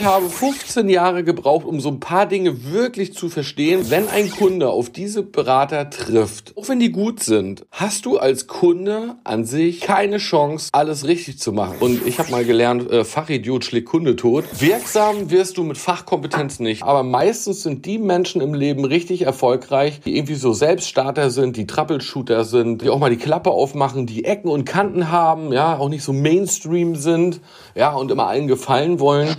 Ich 0.00 0.06
habe 0.06 0.30
15 0.30 0.88
Jahre 0.88 1.24
gebraucht, 1.24 1.66
um 1.66 1.78
so 1.78 1.90
ein 1.90 2.00
paar 2.00 2.24
Dinge 2.24 2.72
wirklich 2.72 3.12
zu 3.12 3.28
verstehen. 3.28 3.90
Wenn 3.90 4.08
ein 4.08 4.30
Kunde 4.30 4.70
auf 4.70 4.88
diese 4.88 5.22
Berater 5.22 5.90
trifft, 5.90 6.56
auch 6.56 6.70
wenn 6.70 6.80
die 6.80 6.90
gut 6.90 7.22
sind, 7.22 7.66
hast 7.70 8.06
du 8.06 8.16
als 8.16 8.46
Kunde 8.46 9.16
an 9.24 9.44
sich 9.44 9.82
keine 9.82 10.16
Chance, 10.16 10.70
alles 10.72 11.06
richtig 11.06 11.38
zu 11.38 11.52
machen. 11.52 11.76
Und 11.80 12.06
ich 12.06 12.18
habe 12.18 12.30
mal 12.30 12.46
gelernt, 12.46 12.90
äh, 12.90 13.04
Fachidiot 13.04 13.66
schlägt 13.66 13.90
Kunde 13.90 14.16
tot. 14.16 14.46
Wirksam 14.58 15.30
wirst 15.30 15.58
du 15.58 15.64
mit 15.64 15.76
Fachkompetenz 15.76 16.60
nicht. 16.60 16.82
Aber 16.82 17.02
meistens 17.02 17.62
sind 17.62 17.84
die 17.84 17.98
Menschen 17.98 18.40
im 18.40 18.54
Leben 18.54 18.86
richtig 18.86 19.26
erfolgreich, 19.26 20.00
die 20.00 20.16
irgendwie 20.16 20.36
so 20.36 20.54
Selbststarter 20.54 21.28
sind, 21.28 21.58
die 21.58 21.66
Troubleshooter 21.66 22.44
sind, 22.44 22.80
die 22.80 22.88
auch 22.88 22.98
mal 22.98 23.10
die 23.10 23.18
Klappe 23.18 23.50
aufmachen, 23.50 24.06
die 24.06 24.24
Ecken 24.24 24.48
und 24.48 24.64
Kanten 24.64 25.10
haben, 25.10 25.52
ja, 25.52 25.76
auch 25.76 25.90
nicht 25.90 26.04
so 26.04 26.14
Mainstream 26.14 26.96
sind, 26.96 27.42
ja, 27.74 27.92
und 27.92 28.10
immer 28.10 28.28
allen 28.28 28.48
gefallen 28.48 28.98
wollen. 28.98 29.36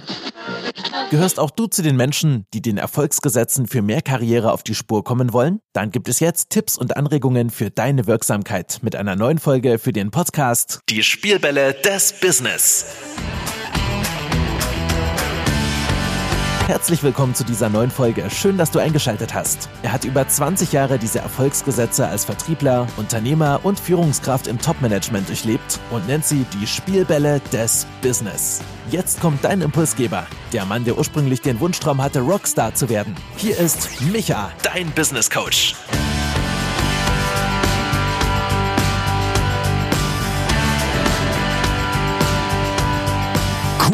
Gehörst 1.10 1.40
auch 1.40 1.52
du 1.52 1.68
zu 1.68 1.82
den 1.82 1.98
Menschen, 1.98 2.46
die 2.54 2.62
den 2.62 2.78
Erfolgsgesetzen 2.78 3.68
für 3.68 3.82
mehr 3.82 4.02
Karriere 4.02 4.54
auf 4.54 4.64
die 4.64 4.76
Spur 4.76 5.04
kommen 5.04 5.34
wollen? 5.34 5.60
Dann 5.74 5.92
gibt 5.92 6.08
es 6.08 6.20
jetzt 6.20 6.50
Tipps 6.50 6.78
und 6.78 6.96
Anregungen 6.96 7.50
für 7.50 7.70
deine 7.70 8.08
Wirksamkeit 8.08 8.80
mit 8.82 8.96
einer 8.96 9.16
neuen 9.16 9.38
Folge 9.38 9.78
für 9.78 9.92
den 9.92 10.12
Podcast 10.12 10.80
Die 10.90 11.04
Spielbälle 11.04 11.74
des 11.74 12.14
Business. 12.20 12.86
Herzlich 16.68 17.04
willkommen 17.04 17.36
zu 17.36 17.44
dieser 17.44 17.70
neuen 17.70 17.92
Folge. 17.92 18.30
Schön, 18.30 18.58
dass 18.58 18.72
du 18.72 18.80
eingeschaltet 18.80 19.34
hast. 19.34 19.70
Er 19.84 19.92
hat 19.92 20.06
über 20.06 20.26
20 20.26 20.72
Jahre 20.72 20.98
diese 21.00 21.20
Erfolgsgesetze 21.20 22.08
als 22.08 22.24
Vertriebler, 22.24 22.88
Unternehmer 22.98 23.60
und 23.64 23.80
Führungskraft 23.80 24.48
im 24.48 24.60
Topmanagement 24.60 25.28
durchlebt 25.28 25.80
und 25.90 26.08
nennt 26.08 26.26
sie 26.26 26.46
die 26.60 26.68
Spielbälle 26.68 27.42
des 27.52 27.86
Business. 28.02 28.62
Jetzt 28.90 29.20
kommt 29.20 29.44
dein 29.44 29.62
Impulsgeber, 29.62 30.26
der 30.54 30.66
Mann, 30.66 30.86
der 30.86 30.98
ursprünglich 30.98 31.42
den 31.42 31.60
Wunschtraum 31.60 32.02
hatte, 32.02 32.22
Rockstar 32.22 32.74
zu 32.74 32.90
werden. 32.90 33.16
Hier 33.36 33.58
ist 33.58 33.90
Micha, 34.12 34.52
dein 34.64 34.92
Business 34.92 35.30
Coach. 35.30 35.76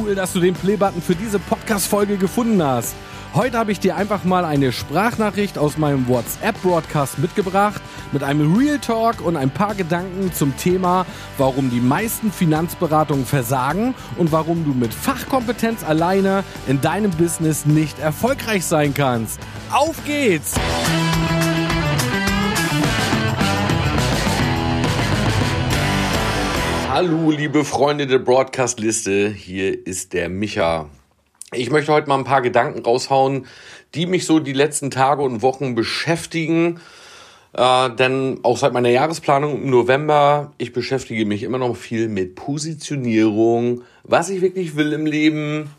Cool, 0.08 0.16
dass 0.16 0.32
du 0.32 0.40
den 0.40 0.54
Playbutton 0.54 1.02
für 1.02 1.16
diese 1.16 1.38
Podcast-Folge 1.38 2.16
gefunden 2.16 2.64
hast. 2.64 2.96
Heute 3.34 3.58
habe 3.58 3.74
ich 3.74 3.82
dir 3.82 3.98
einfach 3.98 4.24
mal 4.24 4.46
eine 4.46 4.72
Sprachnachricht 4.72 5.58
aus 5.58 5.78
meinem 5.78 6.08
WhatsApp-Broadcast 6.08 7.20
mitgebracht 7.20 7.82
mit 8.14 8.24
einem 8.24 8.56
Real 8.56 8.80
Talk 8.80 9.20
und 9.20 9.36
ein 9.36 9.50
paar 9.50 9.76
Gedanken 9.76 10.32
zum 10.32 10.56
Thema, 10.56 11.06
warum 11.38 11.70
die 11.70 11.82
meisten 11.82 12.32
Finanzberatungen 12.32 13.26
versagen 13.26 13.96
und 14.16 14.32
warum 14.32 14.64
du 14.64 14.74
mit 14.74 14.94
Fachkompetenz 14.94 15.84
alleine 15.84 16.46
in 16.68 16.80
deinem 16.80 17.12
Business 17.12 17.66
nicht 17.66 18.00
erfolgreich 18.00 18.66
sein 18.66 18.94
kannst. 18.94 19.42
Auf 19.74 20.02
geht's! 20.06 20.54
Hallo, 27.00 27.30
liebe 27.30 27.64
Freunde 27.64 28.08
der 28.08 28.18
Broadcast-Liste, 28.18 29.30
hier 29.30 29.86
ist 29.86 30.14
der 30.14 30.30
Micha. 30.30 30.90
Ich 31.54 31.70
möchte 31.70 31.94
heute 31.94 32.10
mal 32.10 32.18
ein 32.18 32.24
paar 32.24 32.42
Gedanken 32.42 32.84
raushauen, 32.84 33.46
die 33.94 34.08
mich 34.08 34.26
so 34.26 34.40
die 34.40 34.52
letzten 34.52 34.90
Tage 34.90 35.22
und 35.22 35.44
Wochen 35.44 35.76
beschäftigen. 35.76 36.80
Äh, 37.54 37.92
denn 37.92 38.40
auch 38.42 38.58
seit 38.58 38.74
meiner 38.74 38.90
Jahresplanung 38.90 39.62
im 39.62 39.70
November, 39.70 40.54
ich 40.58 40.74
beschäftige 40.74 41.28
mich 41.28 41.44
immer 41.44 41.60
noch 41.60 41.76
viel 41.76 42.08
mit 42.08 42.34
Positionierung, 42.34 43.84
was 44.04 44.32
ich 44.32 44.42
wirklich 44.42 44.76
will 44.76 44.92
im 44.92 45.06
Leben. 45.06 45.70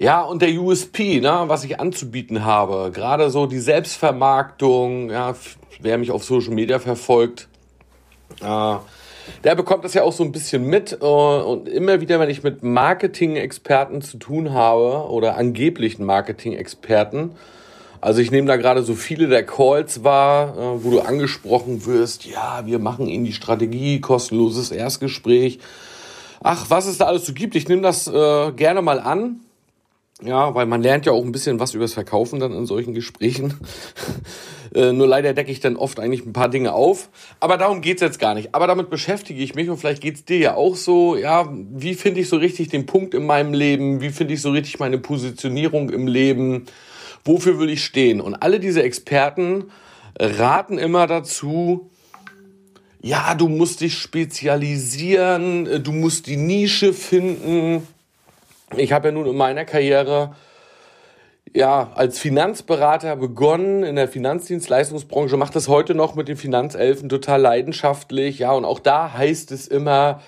Ja, 0.00 0.22
und 0.22 0.42
der 0.42 0.52
USP, 0.60 1.20
ne, 1.20 1.44
was 1.46 1.62
ich 1.62 1.78
anzubieten 1.78 2.44
habe. 2.44 2.90
Gerade 2.92 3.30
so 3.30 3.46
die 3.46 3.60
Selbstvermarktung, 3.60 5.10
ja, 5.10 5.36
wer 5.78 5.96
mich 5.96 6.10
auf 6.10 6.24
Social 6.24 6.54
Media 6.54 6.80
verfolgt, 6.80 7.46
äh, 8.42 8.76
der 9.44 9.54
bekommt 9.54 9.84
das 9.84 9.94
ja 9.94 10.02
auch 10.02 10.12
so 10.12 10.24
ein 10.24 10.32
bisschen 10.32 10.66
mit. 10.66 10.98
Äh, 11.00 11.04
und 11.04 11.68
immer 11.68 12.00
wieder, 12.00 12.20
wenn 12.20 12.30
ich 12.30 12.42
mit 12.42 12.62
Marketing-Experten 12.62 14.02
zu 14.02 14.18
tun 14.18 14.52
habe 14.52 15.10
oder 15.10 15.36
angeblichen 15.36 16.04
Marketing-Experten, 16.04 17.30
also 18.00 18.20
ich 18.20 18.30
nehme 18.30 18.46
da 18.46 18.56
gerade 18.56 18.82
so 18.82 18.94
viele 18.94 19.28
der 19.28 19.46
Calls 19.46 20.04
wahr, 20.04 20.56
äh, 20.58 20.84
wo 20.84 20.90
du 20.90 21.00
angesprochen 21.00 21.86
wirst, 21.86 22.26
ja, 22.26 22.66
wir 22.66 22.78
machen 22.78 23.06
Ihnen 23.06 23.24
die 23.24 23.32
Strategie, 23.32 24.00
kostenloses 24.00 24.70
Erstgespräch. 24.70 25.58
Ach, 26.42 26.66
was 26.68 26.84
es 26.84 26.98
da 26.98 27.06
alles 27.06 27.24
so 27.24 27.32
gibt, 27.32 27.54
ich 27.54 27.66
nehme 27.68 27.80
das 27.80 28.06
äh, 28.06 28.52
gerne 28.52 28.82
mal 28.82 29.00
an. 29.00 29.40
Ja, 30.22 30.54
weil 30.54 30.66
man 30.66 30.82
lernt 30.82 31.06
ja 31.06 31.12
auch 31.12 31.24
ein 31.24 31.32
bisschen 31.32 31.58
was 31.58 31.74
übers 31.74 31.94
Verkaufen 31.94 32.40
dann 32.40 32.52
in 32.52 32.66
solchen 32.66 32.92
Gesprächen. 32.92 33.54
Äh, 34.74 34.92
nur 34.92 35.06
leider 35.06 35.32
decke 35.32 35.52
ich 35.52 35.60
dann 35.60 35.76
oft 35.76 36.00
eigentlich 36.00 36.26
ein 36.26 36.32
paar 36.32 36.48
Dinge 36.48 36.72
auf. 36.72 37.08
Aber 37.40 37.56
darum 37.56 37.80
geht's 37.80 38.02
jetzt 38.02 38.18
gar 38.18 38.34
nicht. 38.34 38.54
Aber 38.54 38.66
damit 38.66 38.90
beschäftige 38.90 39.42
ich 39.42 39.54
mich 39.54 39.70
und 39.70 39.78
vielleicht 39.78 40.02
geht's 40.02 40.24
dir 40.24 40.38
ja 40.38 40.54
auch 40.54 40.76
so. 40.76 41.16
Ja, 41.16 41.48
wie 41.52 41.94
finde 41.94 42.20
ich 42.20 42.28
so 42.28 42.36
richtig 42.36 42.68
den 42.68 42.86
Punkt 42.86 43.14
in 43.14 43.24
meinem 43.24 43.54
Leben? 43.54 44.00
Wie 44.00 44.10
finde 44.10 44.34
ich 44.34 44.42
so 44.42 44.50
richtig 44.50 44.78
meine 44.80 44.98
Positionierung 44.98 45.90
im 45.90 46.08
Leben? 46.08 46.66
Wofür 47.24 47.58
will 47.58 47.70
ich 47.70 47.84
stehen? 47.84 48.20
Und 48.20 48.34
alle 48.34 48.58
diese 48.58 48.82
Experten 48.82 49.64
raten 50.18 50.78
immer 50.78 51.06
dazu, 51.06 51.90
ja, 53.00 53.34
du 53.34 53.48
musst 53.48 53.80
dich 53.80 53.98
spezialisieren, 53.98 55.66
äh, 55.66 55.80
du 55.80 55.92
musst 55.92 56.26
die 56.26 56.36
Nische 56.36 56.92
finden. 56.92 57.86
Ich 58.76 58.92
habe 58.92 59.08
ja 59.08 59.12
nun 59.12 59.26
in 59.26 59.36
meiner 59.36 59.64
Karriere 59.64 60.34
ja, 61.54 61.92
als 61.94 62.18
Finanzberater 62.18 63.14
begonnen 63.14 63.84
in 63.84 63.94
der 63.94 64.08
Finanzdienstleistungsbranche, 64.08 65.36
macht 65.36 65.54
das 65.54 65.68
heute 65.68 65.94
noch 65.94 66.16
mit 66.16 66.26
den 66.26 66.36
Finanzelfen 66.36 67.08
total 67.08 67.40
leidenschaftlich. 67.40 68.40
Ja, 68.40 68.52
und 68.52 68.64
auch 68.64 68.80
da 68.80 69.12
heißt 69.12 69.52
es 69.52 69.68
immer 69.68 70.20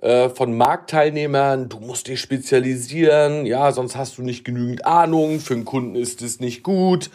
äh, 0.00 0.28
von 0.28 0.56
Marktteilnehmern, 0.56 1.68
du 1.68 1.78
musst 1.78 2.08
dich 2.08 2.20
spezialisieren, 2.20 3.46
ja, 3.46 3.70
sonst 3.70 3.94
hast 3.96 4.18
du 4.18 4.22
nicht 4.22 4.44
genügend 4.44 4.84
Ahnung, 4.84 5.38
für 5.38 5.54
den 5.54 5.64
Kunden 5.64 5.94
ist 5.94 6.20
es 6.20 6.40
nicht 6.40 6.64
gut. 6.64 7.10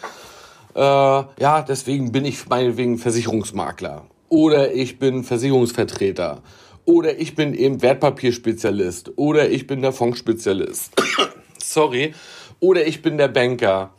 Äh, 0.73 0.79
ja, 0.79 1.61
deswegen 1.67 2.13
bin 2.13 2.23
ich 2.23 2.47
meinetwegen 2.47 2.97
Versicherungsmakler. 2.97 4.05
Oder 4.29 4.73
ich 4.73 4.97
bin 4.97 5.25
Versicherungsvertreter. 5.25 6.41
Oder 6.85 7.19
ich 7.19 7.35
bin 7.35 7.53
eben 7.53 7.81
Wertpapierspezialist. 7.81 9.11
Oder 9.17 9.49
ich 9.49 9.67
bin 9.67 9.81
der 9.81 9.91
Fondsspezialist. 9.91 10.94
Sorry 11.61 12.13
oder 12.59 12.85
ich 12.85 13.01
bin 13.01 13.18
der 13.18 13.28
Banker. 13.28 13.91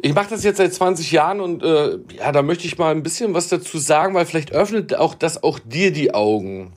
Ich 0.00 0.14
mache 0.14 0.30
das 0.30 0.44
jetzt 0.44 0.58
seit 0.58 0.72
20 0.72 1.10
Jahren 1.10 1.40
und 1.40 1.62
äh, 1.62 1.98
ja, 2.16 2.30
da 2.30 2.42
möchte 2.42 2.66
ich 2.66 2.78
mal 2.78 2.92
ein 2.92 3.02
bisschen 3.02 3.34
was 3.34 3.48
dazu 3.48 3.78
sagen, 3.78 4.14
weil 4.14 4.26
vielleicht 4.26 4.52
öffnet 4.52 4.94
auch 4.94 5.14
das 5.14 5.42
auch 5.42 5.58
dir 5.58 5.92
die 5.92 6.14
Augen. 6.14 6.72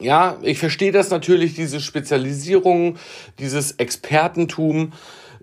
Ja, 0.00 0.36
ich 0.42 0.58
verstehe 0.58 0.92
das 0.92 1.10
natürlich, 1.10 1.54
diese 1.54 1.80
Spezialisierung, 1.80 2.96
dieses 3.38 3.72
Expertentum. 3.72 4.92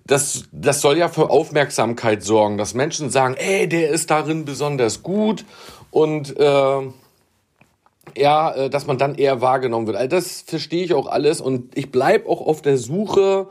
Das, 0.05 0.43
das 0.51 0.81
soll 0.81 0.97
ja 0.97 1.09
für 1.09 1.29
Aufmerksamkeit 1.29 2.21
sorgen, 2.21 2.57
dass 2.57 2.73
Menschen 2.73 3.09
sagen, 3.09 3.35
ey, 3.35 3.67
der 3.67 3.89
ist 3.89 4.11
darin 4.11 4.45
besonders 4.45 5.01
gut 5.01 5.45
und 5.89 6.37
äh, 6.37 6.81
ja, 8.17 8.51
äh, 8.51 8.69
dass 8.69 8.87
man 8.87 8.97
dann 8.97 9.15
eher 9.15 9.41
wahrgenommen 9.41 9.87
wird. 9.87 9.97
Also 9.97 10.09
das 10.09 10.41
verstehe 10.41 10.83
ich 10.83 10.93
auch 10.93 11.07
alles 11.07 11.41
und 11.41 11.75
ich 11.77 11.91
bleib 11.91 12.27
auch 12.27 12.41
auf 12.41 12.61
der 12.61 12.77
Suche 12.77 13.47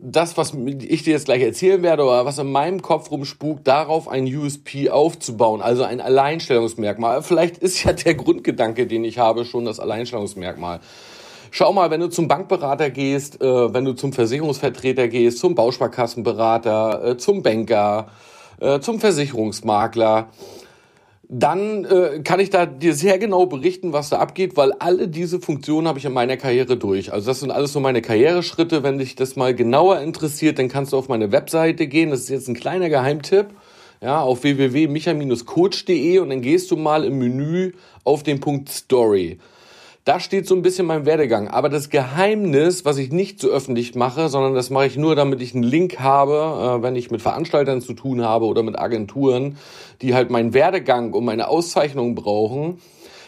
das, 0.00 0.36
was 0.36 0.54
ich 0.54 1.02
dir 1.02 1.12
jetzt 1.12 1.24
gleich 1.24 1.42
erzählen 1.42 1.82
werde 1.82 2.04
oder 2.04 2.24
was 2.24 2.38
in 2.38 2.52
meinem 2.52 2.82
Kopf 2.82 3.10
rumspukt, 3.10 3.66
darauf 3.66 4.08
ein 4.08 4.24
USP 4.24 4.90
aufzubauen, 4.90 5.60
also 5.60 5.82
ein 5.82 6.00
Alleinstellungsmerkmal. 6.00 7.22
Vielleicht 7.22 7.58
ist 7.58 7.82
ja 7.82 7.92
der 7.92 8.14
Grundgedanke, 8.14 8.86
den 8.86 9.04
ich 9.04 9.18
habe, 9.18 9.44
schon 9.44 9.64
das 9.64 9.80
Alleinstellungsmerkmal. 9.80 10.80
Schau 11.50 11.72
mal, 11.72 11.90
wenn 11.90 12.00
du 12.00 12.08
zum 12.08 12.28
Bankberater 12.28 12.90
gehst, 12.90 13.40
äh, 13.40 13.74
wenn 13.74 13.84
du 13.84 13.94
zum 13.94 14.12
Versicherungsvertreter 14.12 15.08
gehst, 15.08 15.38
zum 15.38 15.54
Bausparkassenberater, 15.54 17.04
äh, 17.04 17.16
zum 17.16 17.42
Banker, 17.42 18.08
äh, 18.60 18.80
zum 18.80 19.00
Versicherungsmakler, 19.00 20.28
dann 21.28 21.84
äh, 21.84 22.20
kann 22.24 22.40
ich 22.40 22.48
da 22.48 22.64
dir 22.64 22.94
sehr 22.94 23.18
genau 23.18 23.44
berichten, 23.44 23.92
was 23.92 24.08
da 24.08 24.18
abgeht, 24.18 24.56
weil 24.56 24.72
alle 24.72 25.08
diese 25.08 25.40
Funktionen 25.40 25.86
habe 25.86 25.98
ich 25.98 26.06
in 26.06 26.12
meiner 26.14 26.38
Karriere 26.38 26.78
durch. 26.78 27.12
Also 27.12 27.26
das 27.26 27.40
sind 27.40 27.50
alles 27.50 27.74
so 27.74 27.80
meine 27.80 28.00
Karriereschritte. 28.00 28.82
Wenn 28.82 28.98
dich 28.98 29.14
das 29.14 29.36
mal 29.36 29.54
genauer 29.54 30.00
interessiert, 30.00 30.58
dann 30.58 30.68
kannst 30.68 30.94
du 30.94 30.96
auf 30.96 31.08
meine 31.08 31.30
Webseite 31.30 31.86
gehen. 31.86 32.10
Das 32.10 32.20
ist 32.20 32.30
jetzt 32.30 32.48
ein 32.48 32.54
kleiner 32.54 32.88
Geheimtipp. 32.88 33.48
Ja, 34.00 34.20
auf 34.20 34.42
www.micha-coach.de 34.44 36.20
und 36.20 36.30
dann 36.30 36.40
gehst 36.40 36.70
du 36.70 36.76
mal 36.76 37.04
im 37.04 37.18
Menü 37.18 37.72
auf 38.04 38.22
den 38.22 38.40
Punkt 38.40 38.68
Story. 38.70 39.38
Da 40.08 40.20
steht 40.20 40.46
so 40.46 40.54
ein 40.54 40.62
bisschen 40.62 40.86
mein 40.86 41.04
Werdegang. 41.04 41.48
Aber 41.48 41.68
das 41.68 41.90
Geheimnis, 41.90 42.86
was 42.86 42.96
ich 42.96 43.12
nicht 43.12 43.40
so 43.40 43.48
öffentlich 43.48 43.94
mache, 43.94 44.30
sondern 44.30 44.54
das 44.54 44.70
mache 44.70 44.86
ich 44.86 44.96
nur, 44.96 45.14
damit 45.14 45.42
ich 45.42 45.54
einen 45.54 45.64
Link 45.64 46.00
habe, 46.00 46.78
äh, 46.78 46.82
wenn 46.82 46.96
ich 46.96 47.10
mit 47.10 47.20
Veranstaltern 47.20 47.82
zu 47.82 47.92
tun 47.92 48.24
habe 48.24 48.46
oder 48.46 48.62
mit 48.62 48.78
Agenturen, 48.78 49.58
die 50.00 50.14
halt 50.14 50.30
meinen 50.30 50.54
Werdegang 50.54 51.12
und 51.12 51.26
meine 51.26 51.48
Auszeichnung 51.48 52.14
brauchen. 52.14 52.80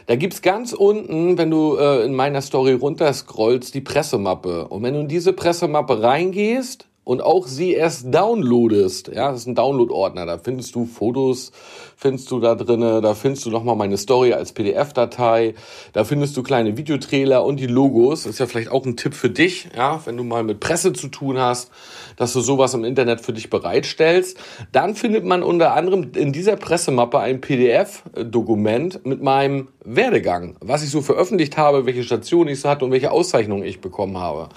Da 0.06 0.16
gibt's 0.16 0.40
ganz 0.40 0.72
unten, 0.72 1.36
wenn 1.36 1.50
du 1.50 1.76
äh, 1.76 2.02
in 2.02 2.14
meiner 2.14 2.40
Story 2.40 2.72
runterscrollst, 2.72 3.74
die 3.74 3.82
Pressemappe. 3.82 4.68
Und 4.68 4.82
wenn 4.82 4.94
du 4.94 5.00
in 5.00 5.08
diese 5.08 5.34
Pressemappe 5.34 6.02
reingehst, 6.02 6.86
und 7.10 7.22
auch 7.22 7.48
sie 7.48 7.72
erst 7.72 8.14
downloadest, 8.14 9.08
ja, 9.08 9.32
das 9.32 9.40
ist 9.40 9.48
ein 9.48 9.56
Download-Ordner, 9.56 10.26
da 10.26 10.38
findest 10.38 10.76
du 10.76 10.84
Fotos, 10.84 11.50
findest 11.96 12.30
du 12.30 12.38
da 12.38 12.54
drinne, 12.54 13.00
da 13.00 13.14
findest 13.14 13.44
du 13.44 13.50
nochmal 13.50 13.74
meine 13.74 13.96
Story 13.96 14.32
als 14.32 14.52
PDF-Datei, 14.52 15.54
da 15.92 16.04
findest 16.04 16.36
du 16.36 16.44
kleine 16.44 16.76
Videotrailer 16.76 17.44
und 17.44 17.58
die 17.58 17.66
Logos, 17.66 18.22
das 18.22 18.34
ist 18.34 18.38
ja 18.38 18.46
vielleicht 18.46 18.70
auch 18.70 18.86
ein 18.86 18.96
Tipp 18.96 19.14
für 19.14 19.28
dich, 19.28 19.70
ja, 19.76 20.00
wenn 20.04 20.16
du 20.16 20.22
mal 20.22 20.44
mit 20.44 20.60
Presse 20.60 20.92
zu 20.92 21.08
tun 21.08 21.36
hast, 21.36 21.72
dass 22.14 22.32
du 22.32 22.42
sowas 22.42 22.74
im 22.74 22.84
Internet 22.84 23.20
für 23.20 23.32
dich 23.32 23.50
bereitstellst. 23.50 24.38
Dann 24.70 24.94
findet 24.94 25.24
man 25.24 25.42
unter 25.42 25.74
anderem 25.74 26.12
in 26.14 26.32
dieser 26.32 26.54
Pressemappe 26.54 27.18
ein 27.18 27.40
PDF-Dokument 27.40 29.04
mit 29.04 29.20
meinem 29.20 29.66
Werdegang, 29.84 30.58
was 30.60 30.84
ich 30.84 30.90
so 30.90 31.00
veröffentlicht 31.00 31.56
habe, 31.56 31.86
welche 31.86 32.04
Station 32.04 32.46
ich 32.46 32.60
so 32.60 32.68
hatte 32.68 32.84
und 32.84 32.92
welche 32.92 33.10
Auszeichnungen 33.10 33.64
ich 33.64 33.80
bekommen 33.80 34.16
habe. 34.16 34.48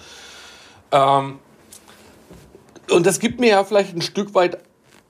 Ähm, 0.91 1.39
und 2.93 3.05
das 3.05 3.19
gibt 3.19 3.39
mir 3.39 3.49
ja 3.49 3.63
vielleicht 3.63 3.95
ein 3.95 4.01
Stück 4.01 4.35
weit 4.35 4.57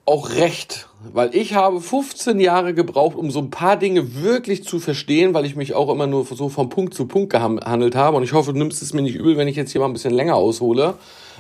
auch 0.05 0.31
recht, 0.31 0.89
weil 1.13 1.33
ich 1.33 1.53
habe 1.53 1.79
15 1.79 2.39
Jahre 2.39 2.73
gebraucht, 2.73 3.15
um 3.15 3.31
so 3.31 3.39
ein 3.39 3.49
paar 3.49 3.77
Dinge 3.77 4.21
wirklich 4.21 4.63
zu 4.65 4.79
verstehen, 4.79 5.33
weil 5.33 5.45
ich 5.45 5.55
mich 5.55 5.73
auch 5.75 5.89
immer 5.89 6.07
nur 6.07 6.25
so 6.25 6.49
von 6.49 6.69
Punkt 6.69 6.93
zu 6.93 7.05
Punkt 7.05 7.31
gehandelt 7.31 7.95
habe. 7.95 8.17
Und 8.17 8.23
ich 8.23 8.33
hoffe, 8.33 8.51
du 8.51 8.59
nimmst 8.59 8.81
es 8.81 8.93
mir 8.93 9.01
nicht 9.01 9.15
übel, 9.15 9.37
wenn 9.37 9.47
ich 9.47 9.55
jetzt 9.55 9.71
hier 9.71 9.79
mal 9.79 9.87
ein 9.87 9.93
bisschen 9.93 10.13
länger 10.13 10.35
aushole, 10.35 10.95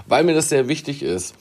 weil 0.07 0.23
mir 0.23 0.33
das 0.33 0.49
sehr 0.49 0.69
wichtig 0.69 1.03
ist. 1.03 1.35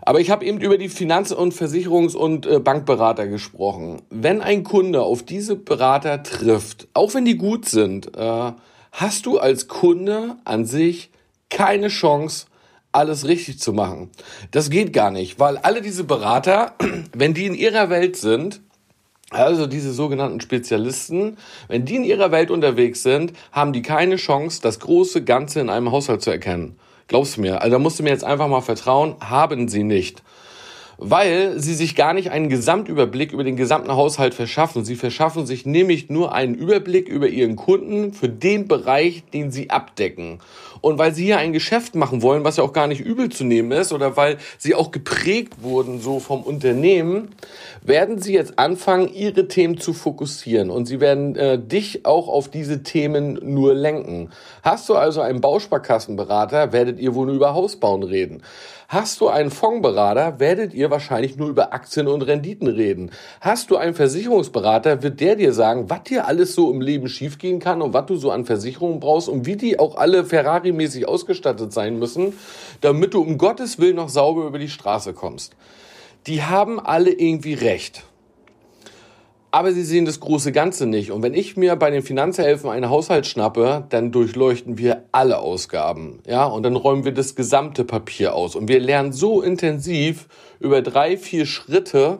Aber 0.00 0.20
ich 0.20 0.30
habe 0.30 0.44
eben 0.46 0.58
über 0.58 0.78
die 0.78 0.88
Finanz- 0.88 1.32
und 1.32 1.52
Versicherungs- 1.52 2.16
und 2.16 2.46
äh, 2.46 2.60
Bankberater 2.60 3.26
gesprochen. 3.26 4.00
Wenn 4.08 4.40
ein 4.40 4.64
Kunde 4.64 5.02
auf 5.02 5.22
diese 5.22 5.54
Berater 5.54 6.22
trifft, 6.22 6.88
auch 6.94 7.12
wenn 7.12 7.26
die 7.26 7.36
gut 7.36 7.68
sind, 7.68 8.16
äh, 8.16 8.52
hast 8.92 9.26
du 9.26 9.38
als 9.38 9.68
Kunde 9.68 10.36
an 10.44 10.64
sich 10.64 11.10
keine 11.50 11.88
Chance, 11.88 12.46
alles 12.92 13.26
richtig 13.26 13.58
zu 13.60 13.72
machen. 13.72 14.10
Das 14.50 14.70
geht 14.70 14.92
gar 14.92 15.10
nicht, 15.10 15.38
weil 15.38 15.56
alle 15.58 15.82
diese 15.82 16.04
Berater, 16.04 16.74
wenn 17.12 17.34
die 17.34 17.46
in 17.46 17.54
ihrer 17.54 17.90
Welt 17.90 18.16
sind, 18.16 18.60
also 19.30 19.66
diese 19.66 19.92
sogenannten 19.92 20.40
Spezialisten, 20.40 21.36
wenn 21.68 21.84
die 21.84 21.96
in 21.96 22.04
ihrer 22.04 22.30
Welt 22.30 22.50
unterwegs 22.50 23.02
sind, 23.02 23.34
haben 23.52 23.74
die 23.74 23.82
keine 23.82 24.16
Chance, 24.16 24.60
das 24.62 24.80
große 24.80 25.22
Ganze 25.22 25.60
in 25.60 25.68
einem 25.68 25.92
Haushalt 25.92 26.22
zu 26.22 26.30
erkennen. 26.30 26.78
Glaubst 27.08 27.36
du 27.36 27.42
mir? 27.42 27.60
Also 27.60 27.72
da 27.72 27.78
musst 27.78 27.98
du 27.98 28.02
mir 28.02 28.10
jetzt 28.10 28.24
einfach 28.24 28.48
mal 28.48 28.62
vertrauen, 28.62 29.16
haben 29.20 29.68
sie 29.68 29.82
nicht 29.82 30.22
weil 30.98 31.60
sie 31.60 31.74
sich 31.74 31.94
gar 31.94 32.12
nicht 32.12 32.32
einen 32.32 32.48
Gesamtüberblick 32.48 33.32
über 33.32 33.44
den 33.44 33.56
gesamten 33.56 33.92
Haushalt 33.92 34.34
verschaffen. 34.34 34.84
Sie 34.84 34.96
verschaffen 34.96 35.46
sich 35.46 35.64
nämlich 35.64 36.10
nur 36.10 36.34
einen 36.34 36.54
Überblick 36.54 37.08
über 37.08 37.28
ihren 37.28 37.54
Kunden 37.54 38.12
für 38.12 38.28
den 38.28 38.66
Bereich, 38.66 39.22
den 39.32 39.52
sie 39.52 39.70
abdecken. 39.70 40.40
Und 40.80 40.98
weil 40.98 41.14
sie 41.14 41.24
hier 41.24 41.38
ein 41.38 41.52
Geschäft 41.52 41.94
machen 41.94 42.22
wollen, 42.22 42.44
was 42.44 42.56
ja 42.56 42.64
auch 42.64 42.72
gar 42.72 42.86
nicht 42.86 43.00
übel 43.00 43.30
zu 43.30 43.44
nehmen 43.44 43.72
ist, 43.72 43.92
oder 43.92 44.16
weil 44.16 44.38
sie 44.58 44.74
auch 44.74 44.90
geprägt 44.90 45.62
wurden 45.62 46.00
so 46.00 46.20
vom 46.20 46.42
Unternehmen, 46.42 47.28
werden 47.82 48.20
sie 48.20 48.34
jetzt 48.34 48.58
anfangen, 48.58 49.12
ihre 49.12 49.48
Themen 49.48 49.78
zu 49.78 49.92
fokussieren. 49.92 50.70
Und 50.70 50.86
sie 50.86 51.00
werden 51.00 51.36
äh, 51.36 51.58
dich 51.58 52.06
auch 52.06 52.28
auf 52.28 52.48
diese 52.48 52.82
Themen 52.82 53.38
nur 53.42 53.74
lenken. 53.74 54.30
Hast 54.62 54.88
du 54.88 54.94
also 54.94 55.20
einen 55.20 55.40
Bausparkassenberater, 55.40 56.72
werdet 56.72 56.98
ihr 56.98 57.14
wohl 57.14 57.26
nur 57.26 57.36
über 57.36 57.54
Hausbauen 57.54 58.02
reden. 58.02 58.42
Hast 58.90 59.20
du 59.20 59.28
einen 59.28 59.50
Fondsberater, 59.50 60.40
werdet 60.40 60.72
ihr 60.72 60.90
wahrscheinlich 60.90 61.36
nur 61.36 61.50
über 61.50 61.74
Aktien 61.74 62.08
und 62.08 62.22
Renditen 62.22 62.68
reden. 62.68 63.10
Hast 63.38 63.70
du 63.70 63.76
einen 63.76 63.92
Versicherungsberater, 63.92 65.02
wird 65.02 65.20
der 65.20 65.36
dir 65.36 65.52
sagen, 65.52 65.90
was 65.90 66.04
dir 66.04 66.26
alles 66.26 66.54
so 66.54 66.72
im 66.72 66.80
Leben 66.80 67.06
schiefgehen 67.06 67.60
kann 67.60 67.82
und 67.82 67.92
was 67.92 68.06
du 68.06 68.16
so 68.16 68.30
an 68.30 68.46
Versicherungen 68.46 68.98
brauchst 68.98 69.28
und 69.28 69.44
wie 69.44 69.56
die 69.56 69.78
auch 69.78 69.96
alle 69.96 70.24
Ferrari-mäßig 70.24 71.06
ausgestattet 71.06 71.70
sein 71.70 71.98
müssen, 71.98 72.32
damit 72.80 73.12
du 73.12 73.20
um 73.20 73.36
Gottes 73.36 73.78
Willen 73.78 73.96
noch 73.96 74.08
sauber 74.08 74.46
über 74.46 74.58
die 74.58 74.70
Straße 74.70 75.12
kommst. 75.12 75.54
Die 76.26 76.42
haben 76.42 76.80
alle 76.80 77.10
irgendwie 77.10 77.52
recht 77.52 78.04
aber 79.50 79.72
sie 79.72 79.82
sehen 79.82 80.04
das 80.04 80.20
große 80.20 80.52
Ganze 80.52 80.86
nicht. 80.86 81.10
Und 81.10 81.22
wenn 81.22 81.34
ich 81.34 81.56
mir 81.56 81.76
bei 81.76 81.90
den 81.90 82.02
Finanzhelfen 82.02 82.68
einen 82.68 82.90
Haushalt 82.90 83.26
schnappe, 83.26 83.84
dann 83.88 84.12
durchleuchten 84.12 84.76
wir 84.78 85.04
alle 85.12 85.38
Ausgaben. 85.38 86.20
Ja, 86.26 86.44
und 86.44 86.62
dann 86.64 86.76
räumen 86.76 87.04
wir 87.04 87.12
das 87.12 87.34
gesamte 87.34 87.84
Papier 87.84 88.34
aus. 88.34 88.56
Und 88.56 88.68
wir 88.68 88.80
lernen 88.80 89.12
so 89.12 89.40
intensiv 89.40 90.28
über 90.60 90.82
drei, 90.82 91.16
vier 91.16 91.46
Schritte 91.46 92.18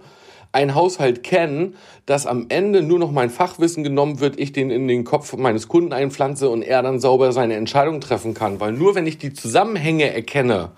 einen 0.53 0.75
Haushalt 0.75 1.23
kennen, 1.23 1.77
dass 2.07 2.27
am 2.27 2.47
Ende 2.49 2.83
nur 2.83 2.99
noch 2.99 3.13
mein 3.13 3.29
Fachwissen 3.29 3.85
genommen 3.85 4.21
wird, 4.21 4.41
ich 4.41 4.53
den 4.53 4.71
in 4.71 4.89
den 4.89 5.05
Kopf 5.05 5.37
meines 5.37 5.69
Kunden 5.69 5.93
einpflanze 5.93 6.49
und 6.49 6.63
er 6.63 6.83
dann 6.83 7.01
sauber 7.01 7.33
seine 7.33 7.57
Entscheidung 7.57 8.01
treffen 8.01 8.33
kann. 8.33 8.59
Weil 8.59 8.73
nur 8.73 8.95
wenn 8.95 9.07
ich 9.07 9.19
die 9.19 9.35
Zusammenhänge 9.35 10.13
erkenne, 10.13 10.71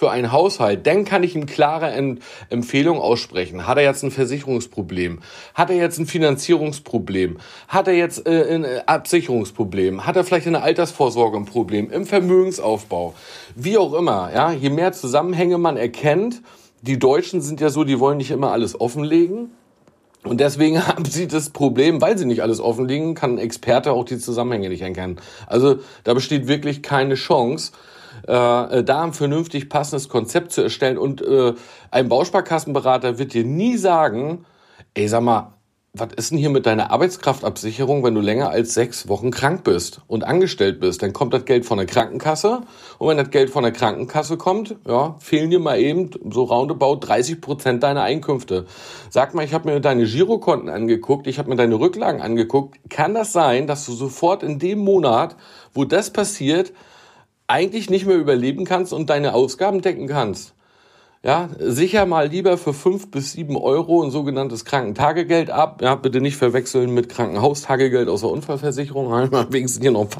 für 0.00 0.10
einen 0.10 0.32
Haushalt, 0.32 0.86
dann 0.86 1.04
kann 1.04 1.22
ich 1.22 1.36
ihm 1.36 1.44
klare 1.44 1.90
Em 1.90 2.20
Empfehlungen 2.48 3.02
aussprechen. 3.02 3.66
Hat 3.66 3.76
er 3.76 3.84
jetzt 3.84 4.02
ein 4.02 4.10
Versicherungsproblem? 4.10 5.20
Hat 5.52 5.68
er 5.68 5.76
jetzt 5.76 5.98
ein 5.98 6.06
Finanzierungsproblem? 6.06 7.36
Hat 7.68 7.86
er 7.86 7.92
jetzt 7.92 8.26
äh, 8.26 8.54
ein 8.54 8.64
äh, 8.64 8.80
Absicherungsproblem? 8.86 10.06
Hat 10.06 10.16
er 10.16 10.24
vielleicht 10.24 10.46
eine 10.46 10.62
Altersvorsorge 10.62 11.36
ein 11.36 11.44
Problem? 11.44 11.90
Im 11.90 12.06
Vermögensaufbau? 12.06 13.12
Wie 13.54 13.76
auch 13.76 13.92
immer, 13.92 14.30
ja, 14.34 14.52
je 14.52 14.70
mehr 14.70 14.92
Zusammenhänge 14.92 15.58
man 15.58 15.76
erkennt, 15.76 16.40
die 16.80 16.98
Deutschen 16.98 17.42
sind 17.42 17.60
ja 17.60 17.68
so, 17.68 17.84
die 17.84 18.00
wollen 18.00 18.16
nicht 18.16 18.30
immer 18.30 18.52
alles 18.52 18.80
offenlegen. 18.80 19.50
Und 20.22 20.40
deswegen 20.40 20.86
haben 20.88 21.04
sie 21.04 21.28
das 21.28 21.50
Problem, 21.50 22.00
weil 22.00 22.16
sie 22.16 22.24
nicht 22.24 22.40
alles 22.40 22.58
offenlegen, 22.58 23.14
kann 23.14 23.34
ein 23.34 23.38
Experte 23.38 23.92
auch 23.92 24.06
die 24.06 24.16
Zusammenhänge 24.16 24.70
nicht 24.70 24.80
erkennen. 24.80 25.16
Also 25.46 25.76
da 26.04 26.14
besteht 26.14 26.48
wirklich 26.48 26.82
keine 26.82 27.16
Chance. 27.16 27.72
Äh, 28.30 28.78
äh, 28.78 28.84
da 28.84 29.02
ein 29.02 29.12
vernünftig 29.12 29.68
passendes 29.68 30.08
Konzept 30.08 30.52
zu 30.52 30.62
erstellen. 30.62 30.98
Und 30.98 31.20
äh, 31.20 31.54
ein 31.90 32.08
Bausparkassenberater 32.08 33.18
wird 33.18 33.34
dir 33.34 33.44
nie 33.44 33.76
sagen, 33.76 34.44
ey, 34.94 35.08
sag 35.08 35.22
mal, 35.24 35.54
was 35.92 36.12
ist 36.12 36.30
denn 36.30 36.38
hier 36.38 36.50
mit 36.50 36.64
deiner 36.64 36.92
Arbeitskraftabsicherung, 36.92 38.04
wenn 38.04 38.14
du 38.14 38.20
länger 38.20 38.50
als 38.50 38.74
sechs 38.74 39.08
Wochen 39.08 39.32
krank 39.32 39.64
bist 39.64 40.02
und 40.06 40.22
angestellt 40.22 40.78
bist? 40.78 41.02
Dann 41.02 41.12
kommt 41.12 41.34
das 41.34 41.44
Geld 41.44 41.66
von 41.66 41.78
der 41.78 41.88
Krankenkasse. 41.88 42.60
Und 42.98 43.08
wenn 43.08 43.16
das 43.16 43.30
Geld 43.30 43.50
von 43.50 43.64
der 43.64 43.72
Krankenkasse 43.72 44.36
kommt, 44.36 44.76
ja, 44.86 45.16
fehlen 45.18 45.50
dir 45.50 45.58
mal 45.58 45.80
eben 45.80 46.10
so 46.30 46.44
roundabout 46.44 47.00
30 47.00 47.40
Prozent 47.40 47.82
deiner 47.82 48.02
Einkünfte. 48.02 48.66
Sag 49.08 49.34
mal, 49.34 49.44
ich 49.44 49.52
habe 49.52 49.68
mir 49.68 49.80
deine 49.80 50.04
Girokonten 50.04 50.68
angeguckt, 50.68 51.26
ich 51.26 51.40
habe 51.40 51.50
mir 51.50 51.56
deine 51.56 51.80
Rücklagen 51.80 52.20
angeguckt. 52.20 52.78
Kann 52.88 53.12
das 53.12 53.32
sein, 53.32 53.66
dass 53.66 53.84
du 53.86 53.92
sofort 53.92 54.44
in 54.44 54.60
dem 54.60 54.78
Monat, 54.78 55.34
wo 55.74 55.84
das 55.84 56.12
passiert, 56.12 56.72
eigentlich 57.50 57.90
nicht 57.90 58.06
mehr 58.06 58.16
überleben 58.16 58.64
kannst 58.64 58.92
und 58.92 59.10
deine 59.10 59.34
Ausgaben 59.34 59.82
decken 59.82 60.06
kannst. 60.06 60.54
Ja, 61.22 61.50
sicher 61.58 62.06
mal 62.06 62.28
lieber 62.28 62.56
für 62.56 62.72
fünf 62.72 63.10
bis 63.10 63.32
sieben 63.32 63.56
Euro 63.56 64.02
ein 64.02 64.10
sogenanntes 64.10 64.64
Krankentagegeld 64.64 65.50
ab. 65.50 65.82
Ja, 65.82 65.94
bitte 65.96 66.22
nicht 66.22 66.38
verwechseln 66.38 66.94
mit 66.94 67.10
Krankenhaustagegeld 67.10 68.08
aus 68.08 68.20
der 68.22 68.30
Unfallversicherung. 68.30 69.12
Einmal 69.12 69.52
wenigstens 69.52 69.82
hier 69.82 69.90
noch 69.90 70.00
einen 70.00 70.10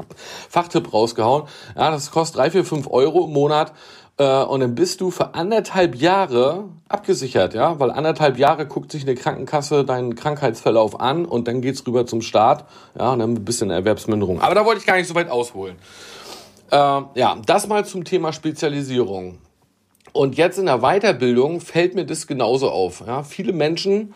Fachtipp 0.50 0.92
rausgehauen. 0.92 1.44
Ja, 1.74 1.90
das 1.90 2.10
kostet 2.10 2.36
drei, 2.36 2.50
vier, 2.50 2.66
fünf 2.66 2.86
Euro 2.90 3.24
im 3.24 3.32
Monat. 3.32 3.72
Äh, 4.18 4.42
und 4.42 4.60
dann 4.60 4.74
bist 4.74 5.00
du 5.00 5.10
für 5.10 5.34
anderthalb 5.34 5.94
Jahre 5.94 6.64
abgesichert, 6.88 7.54
ja, 7.54 7.80
weil 7.80 7.90
anderthalb 7.90 8.38
Jahre 8.38 8.66
guckt 8.66 8.92
sich 8.92 9.04
eine 9.04 9.14
Krankenkasse 9.14 9.84
deinen 9.84 10.16
Krankheitsverlauf 10.16 11.00
an 11.00 11.24
und 11.24 11.48
dann 11.48 11.62
geht's 11.62 11.86
rüber 11.86 12.04
zum 12.04 12.20
Staat, 12.20 12.66
ja, 12.98 13.12
und 13.12 13.20
dann 13.20 13.30
ein 13.30 13.44
bisschen 13.44 13.70
Erwerbsminderung. 13.70 14.42
Aber 14.42 14.54
da 14.54 14.66
wollte 14.66 14.80
ich 14.80 14.86
gar 14.86 14.96
nicht 14.96 15.08
so 15.08 15.14
weit 15.14 15.30
ausholen. 15.30 15.76
Äh, 16.70 16.76
ja, 16.76 17.36
das 17.46 17.66
mal 17.66 17.84
zum 17.84 18.04
Thema 18.04 18.32
Spezialisierung. 18.32 19.38
Und 20.12 20.36
jetzt 20.36 20.58
in 20.58 20.66
der 20.66 20.78
Weiterbildung 20.78 21.60
fällt 21.60 21.94
mir 21.94 22.04
das 22.04 22.26
genauso 22.26 22.70
auf. 22.70 23.04
Ja, 23.06 23.22
viele 23.22 23.52
Menschen 23.52 24.14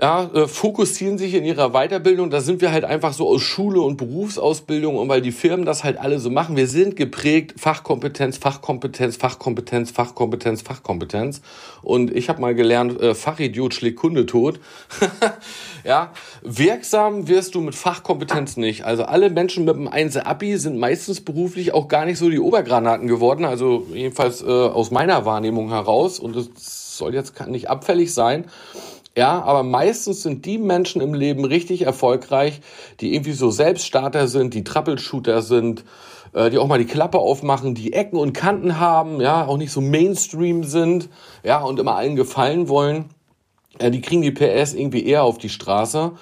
ja, 0.00 0.30
äh, 0.32 0.46
fokussieren 0.46 1.18
sich 1.18 1.34
in 1.34 1.44
ihrer 1.44 1.70
Weiterbildung. 1.70 2.30
Da 2.30 2.40
sind 2.40 2.60
wir 2.60 2.70
halt 2.70 2.84
einfach 2.84 3.12
so 3.12 3.28
aus 3.28 3.42
Schule 3.42 3.80
und 3.80 3.96
Berufsausbildung 3.96 4.96
und 4.96 5.08
weil 5.08 5.20
die 5.20 5.32
Firmen 5.32 5.66
das 5.66 5.82
halt 5.82 5.98
alle 5.98 6.20
so 6.20 6.30
machen. 6.30 6.56
Wir 6.56 6.68
sind 6.68 6.94
geprägt 6.94 7.54
Fachkompetenz, 7.58 8.38
Fachkompetenz, 8.38 9.16
Fachkompetenz, 9.16 9.90
Fachkompetenz, 9.90 10.62
Fachkompetenz. 10.62 11.42
Und 11.82 12.14
ich 12.16 12.28
habe 12.28 12.40
mal 12.40 12.54
gelernt, 12.54 13.00
äh, 13.00 13.16
Fachidiot 13.16 13.74
schlägt 13.74 13.98
Kunde 13.98 14.26
tot. 14.26 14.60
ja, 15.84 16.12
wirksam 16.42 17.26
wirst 17.26 17.56
du 17.56 17.60
mit 17.60 17.74
Fachkompetenz 17.74 18.56
nicht. 18.56 18.84
Also 18.84 19.02
alle 19.04 19.28
Menschen 19.28 19.64
mit 19.64 19.74
einem 19.74 19.88
1 19.88 20.18
Abi 20.18 20.56
sind 20.56 20.78
meistens 20.78 21.20
beruflich 21.20 21.74
auch 21.74 21.88
gar 21.88 22.04
nicht 22.04 22.18
so 22.18 22.30
die 22.30 22.38
Obergranaten 22.38 23.08
geworden. 23.08 23.44
Also 23.44 23.88
jedenfalls 23.92 24.40
äh, 24.40 24.46
aus 24.46 24.92
meiner 24.92 25.24
Wahrnehmung 25.24 25.70
heraus. 25.70 26.20
Und 26.20 26.36
es 26.36 26.96
soll 26.96 27.12
jetzt 27.12 27.44
nicht 27.48 27.68
abfällig 27.68 28.14
sein. 28.14 28.44
Ja, 29.16 29.42
aber 29.42 29.64
meistens 29.64 30.22
sind 30.22 30.46
die 30.46 30.58
Menschen 30.58 31.00
im 31.00 31.14
Leben 31.14 31.44
richtig 31.44 31.82
erfolgreich, 31.82 32.60
die 33.00 33.14
irgendwie 33.14 33.32
so 33.32 33.50
Selbststarter 33.50 34.28
sind, 34.28 34.54
die 34.54 34.62
Troubleshooter 34.62 35.42
sind, 35.42 35.84
äh, 36.32 36.48
die 36.50 36.58
auch 36.58 36.68
mal 36.68 36.78
die 36.78 36.84
Klappe 36.84 37.18
aufmachen, 37.18 37.74
die 37.74 37.92
Ecken 37.92 38.16
und 38.16 38.32
Kanten 38.32 38.78
haben, 38.78 39.20
ja, 39.20 39.46
auch 39.46 39.56
nicht 39.56 39.72
so 39.72 39.80
Mainstream 39.80 40.62
sind, 40.62 41.08
ja, 41.42 41.60
und 41.60 41.80
immer 41.80 41.96
allen 41.96 42.14
gefallen 42.14 42.68
wollen. 42.68 43.06
Die 43.80 44.00
kriegen 44.00 44.20
die 44.20 44.32
PS 44.32 44.74
irgendwie 44.74 45.06
eher 45.06 45.22
auf 45.22 45.38
die 45.38 45.48
Straße. 45.48 46.12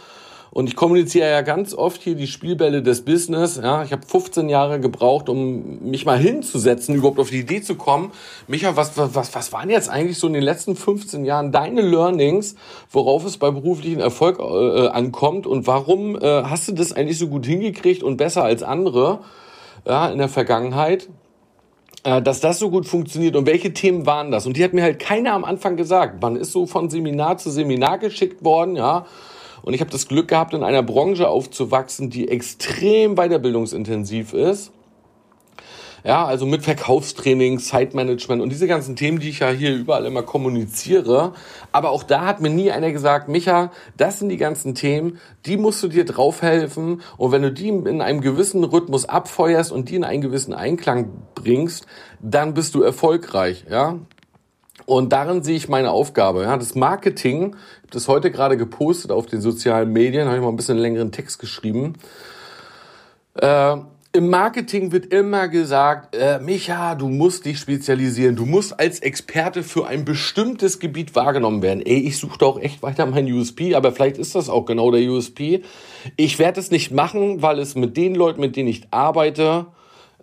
Und 0.51 0.69
ich 0.69 0.77
kommuniziere 0.77 1.31
ja 1.31 1.43
ganz 1.43 1.75
oft 1.75 2.03
hier 2.03 2.15
die 2.15 2.27
Spielbälle 2.27 2.83
des 2.83 3.05
Business. 3.05 3.61
Ja, 3.63 3.83
ich 3.83 3.93
habe 3.93 4.07
15 4.07 4.49
Jahre 4.49 4.81
gebraucht, 4.81 5.29
um 5.29 5.91
mich 5.91 6.07
mal 6.07 6.19
hinzusetzen, 6.19 6.95
überhaupt 6.95 7.19
auf 7.19 7.31
die 7.31 7.41
Idee 7.41 7.61
zu 7.61 7.75
kommen. 7.75 8.13
Micha, 8.47 8.77
was, 8.77 8.97
was, 8.97 9.35
was 9.35 9.53
waren 9.53 9.71
jetzt 9.71 9.91
eigentlich 9.91 10.19
so 10.19 10.27
in 10.27 10.33
den 10.33 10.43
letzten 10.43 10.75
15 10.75 11.25
Jahren 11.25 11.53
deine 11.53 11.83
Learnings, 11.83 12.57
worauf 12.91 13.25
es 13.25 13.37
bei 13.37 13.51
beruflichen 13.51 14.01
Erfolg 14.01 14.39
äh, 14.39 14.89
ankommt 14.89 15.47
und 15.47 15.67
warum 15.67 16.17
äh, 16.17 16.43
hast 16.45 16.69
du 16.69 16.73
das 16.73 16.93
eigentlich 16.93 17.19
so 17.19 17.29
gut 17.29 17.45
hingekriegt 17.45 18.03
und 18.03 18.17
besser 18.17 18.45
als 18.45 18.63
andere 18.63 19.21
ja, 19.87 20.09
in 20.09 20.19
der 20.19 20.29
Vergangenheit? 20.29 21.09
Äh, 22.05 22.23
dass 22.23 22.41
das 22.41 22.59
so 22.59 22.71
gut 22.71 22.87
funktioniert 22.87 23.37
und 23.37 23.47
welche 23.47 23.75
Themen 23.75 24.07
waren 24.07 24.31
das? 24.31 24.47
Und 24.47 24.57
die 24.57 24.65
hat 24.65 24.73
mir 24.73 24.83
halt 24.83 24.99
keiner 24.99 25.35
am 25.35 25.45
Anfang 25.45 25.77
gesagt. 25.77 26.23
Man 26.23 26.37
ist 26.37 26.53
so 26.53 26.67
von 26.67 26.89
Seminar 26.89 27.39
zu 27.39 27.51
Seminar 27.51 27.99
geschickt 27.99 28.45
worden, 28.45 28.77
ja. 28.77 29.05
Und 29.69 29.75
ich 29.75 29.83
habe 29.83 29.91
das 29.91 30.09
Glück 30.09 30.29
gehabt, 30.29 30.55
in 30.55 30.65
einer 30.65 30.83
Branche 30.83 31.29
aufzuwachsen, 31.29 32.09
die 32.09 32.29
extrem 32.29 33.17
weiterbildungsintensiv 33.17 34.33
ist. 34.33 34.73
Ja, 36.03 36.25
also 36.25 36.47
mit 36.47 36.63
Verkaufstraining, 36.63 37.59
Zeitmanagement 37.59 38.41
und 38.41 38.49
diese 38.49 38.67
ganzen 38.67 38.97
Themen, 38.97 39.21
die 39.21 39.29
ich 39.29 39.41
ja 39.41 39.51
hier 39.51 39.75
überall 39.75 40.07
immer 40.07 40.23
kommuniziere. 40.23 41.35
Aber 41.71 41.91
auch 41.91 42.03
da 42.03 42.25
hat 42.25 42.41
mir 42.41 42.49
nie 42.49 42.71
einer 42.71 42.93
gesagt, 42.93 43.29
Micha, 43.29 43.71
das 43.99 44.19
sind 44.19 44.31
die 44.31 44.39
ganzen 44.39 44.75
Themen, 44.75 45.19
die 45.45 45.59
musst 45.59 45.83
du 45.83 45.89
dir 45.89 46.07
draufhelfen. 46.07 47.03
Und 47.19 47.33
wenn 47.33 47.43
du 47.43 47.53
die 47.53 47.69
in 47.69 48.01
einem 48.01 48.23
gewissen 48.23 48.65
Rhythmus 48.65 49.05
abfeuerst 49.05 49.71
und 49.71 49.91
die 49.91 49.97
in 49.97 50.05
einen 50.05 50.23
gewissen 50.23 50.55
Einklang 50.55 51.11
bringst, 51.35 51.87
dann 52.23 52.55
bist 52.55 52.75
du 52.75 52.81
erfolgreich, 52.81 53.67
ja. 53.69 53.99
Und 54.89 55.13
darin 55.13 55.43
sehe 55.43 55.55
ich 55.55 55.69
meine 55.69 55.91
Aufgabe. 55.91 56.45
Ja, 56.45 56.57
das 56.57 56.75
Marketing, 56.75 57.49
ich 57.49 57.83
habe 57.83 57.91
das 57.91 58.09
heute 58.09 58.31
gerade 58.31 58.57
gepostet 58.57 59.11
auf 59.11 59.27
den 59.27 59.43
sozialen 59.43 59.93
Medien, 59.93 60.27
habe 60.29 60.39
ich 60.39 60.43
mal 60.43 60.49
ein 60.49 60.57
bisschen 60.57 60.79
längeren 60.79 61.13
Text 61.13 61.39
geschrieben. 61.39 61.93
Äh, 63.35 63.77
Im 64.15 64.31
Marketing 64.31 64.91
wird 64.91 65.13
immer 65.13 65.49
gesagt, 65.49 66.17
äh, 66.17 66.39
Micha, 66.39 66.95
du 66.95 67.11
musst 67.11 67.45
dich 67.45 67.59
spezialisieren, 67.59 68.35
du 68.35 68.47
musst 68.47 68.81
als 68.81 69.01
Experte 69.01 69.63
für 69.63 69.87
ein 69.87 70.07
bestimmtes 70.07 70.79
Gebiet 70.79 71.15
wahrgenommen 71.15 71.61
werden. 71.61 71.83
Ey, 71.85 71.99
ich 71.99 72.17
suche 72.17 72.39
doch 72.39 72.59
echt 72.59 72.83
weiter 72.83 73.05
mein 73.05 73.31
USP, 73.31 73.75
aber 73.75 73.93
vielleicht 73.93 74.17
ist 74.17 74.35
das 74.37 74.49
auch 74.49 74.65
genau 74.65 74.91
der 74.91 75.03
USP. 75.03 75.65
Ich 76.17 76.39
werde 76.39 76.61
es 76.61 76.71
nicht 76.71 76.93
machen, 76.93 77.43
weil 77.43 77.59
es 77.59 77.75
mit 77.75 77.99
den 77.99 78.15
Leuten, 78.15 78.41
mit 78.41 78.57
denen 78.57 78.71
ich 78.71 78.89
arbeite, 78.91 79.67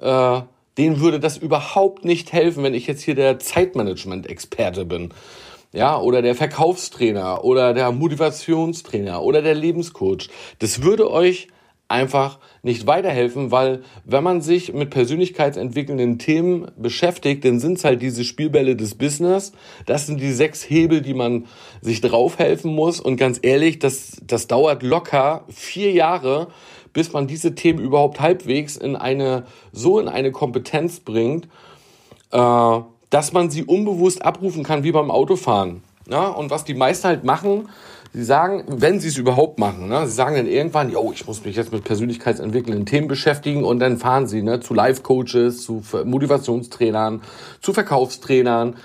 äh, 0.02 0.42
denen 0.78 1.00
würde 1.00 1.20
das 1.20 1.38
überhaupt 1.38 2.06
nicht 2.06 2.34
helfen, 2.34 2.64
wenn 2.64 2.74
ich 2.74 2.88
jetzt 2.88 3.02
hier 3.04 3.16
der 3.16 3.40
Zeitmanagement-Experte 3.40 4.86
bin. 4.86 5.14
Ja, 5.74 6.00
oder 6.00 6.22
der 6.22 6.36
Verkaufstrainer 6.36 7.44
oder 7.44 7.74
der 7.74 7.92
Motivationstrainer 7.92 9.22
oder 9.22 9.42
der 9.42 9.56
Lebenscoach. 9.56 10.30
Das 10.60 10.82
würde 10.82 11.12
euch 11.12 11.50
einfach 11.88 12.40
nicht 12.64 12.88
weiterhelfen, 12.88 13.52
weil 13.52 13.84
wenn 14.06 14.24
man 14.24 14.42
sich 14.42 14.74
mit 14.74 14.90
persönlichkeitsentwickelnden 14.90 16.18
Themen 16.18 16.72
beschäftigt, 16.78 17.46
dann 17.46 17.60
sind 17.60 17.78
es 17.78 17.84
halt 17.84 18.02
diese 18.02 18.24
Spielbälle 18.24 18.76
des 18.76 18.96
Business. 18.96 19.52
Das 19.86 20.08
sind 20.08 20.20
die 20.20 20.32
sechs 20.32 20.68
Hebel, 20.68 21.02
die 21.02 21.14
man 21.14 21.46
sich 21.82 22.02
draufhelfen 22.02 22.74
muss. 22.74 23.00
Und 23.00 23.18
ganz 23.18 23.40
ehrlich, 23.42 23.78
das, 23.78 24.18
das 24.26 24.48
dauert 24.48 24.82
locker 24.82 25.46
vier 25.50 25.92
Jahre, 25.92 26.48
bis 26.96 27.12
man 27.12 27.28
diese 27.28 27.54
Themen 27.54 27.80
überhaupt 27.80 28.22
halbwegs 28.22 28.78
in 28.78 28.96
eine, 28.96 29.44
so 29.74 30.00
in 30.00 30.08
eine 30.08 30.32
Kompetenz 30.32 31.02
bringt, 31.02 31.48
äh, 32.32 32.80
dass 33.10 33.34
man 33.34 33.52
sie 33.52 33.66
unbewusst 33.66 34.24
abrufen 34.24 34.64
kann, 34.64 34.84
wie 34.84 34.94
beim 34.94 35.12
Autofahren. 35.12 35.84
Ja? 36.10 36.30
Und 36.30 36.50
was 36.50 36.64
die 36.64 36.74
meisten 36.74 37.08
halt 37.10 37.26
machen, 37.26 37.68
sie 38.14 38.24
sagen, 38.24 38.64
wenn 38.68 39.02
sie 39.02 39.10
es 39.10 39.18
überhaupt 39.18 39.60
machen, 39.60 39.90
ne, 39.90 40.08
sie 40.08 40.14
sagen 40.14 40.38
dann 40.38 40.48
irgendwann, 40.48 40.90
yo, 40.90 41.12
ich 41.14 41.28
muss 41.28 41.44
mich 41.44 41.58
jetzt 41.58 41.74
mit 41.74 41.84
persönlichkeitsentwickelnden 41.84 42.86
Themen 42.86 43.10
beschäftigen 43.10 43.66
und 43.66 43.80
dann 43.80 43.98
fahren 43.98 44.26
sie 44.26 44.42
ne, 44.42 44.62
zu 44.62 44.74
Life-Coaches, 44.74 45.64
zu 45.64 45.84
Motivationstrainern, 46.06 47.22
zu 47.60 47.74
Verkaufstrainern, 47.74 48.78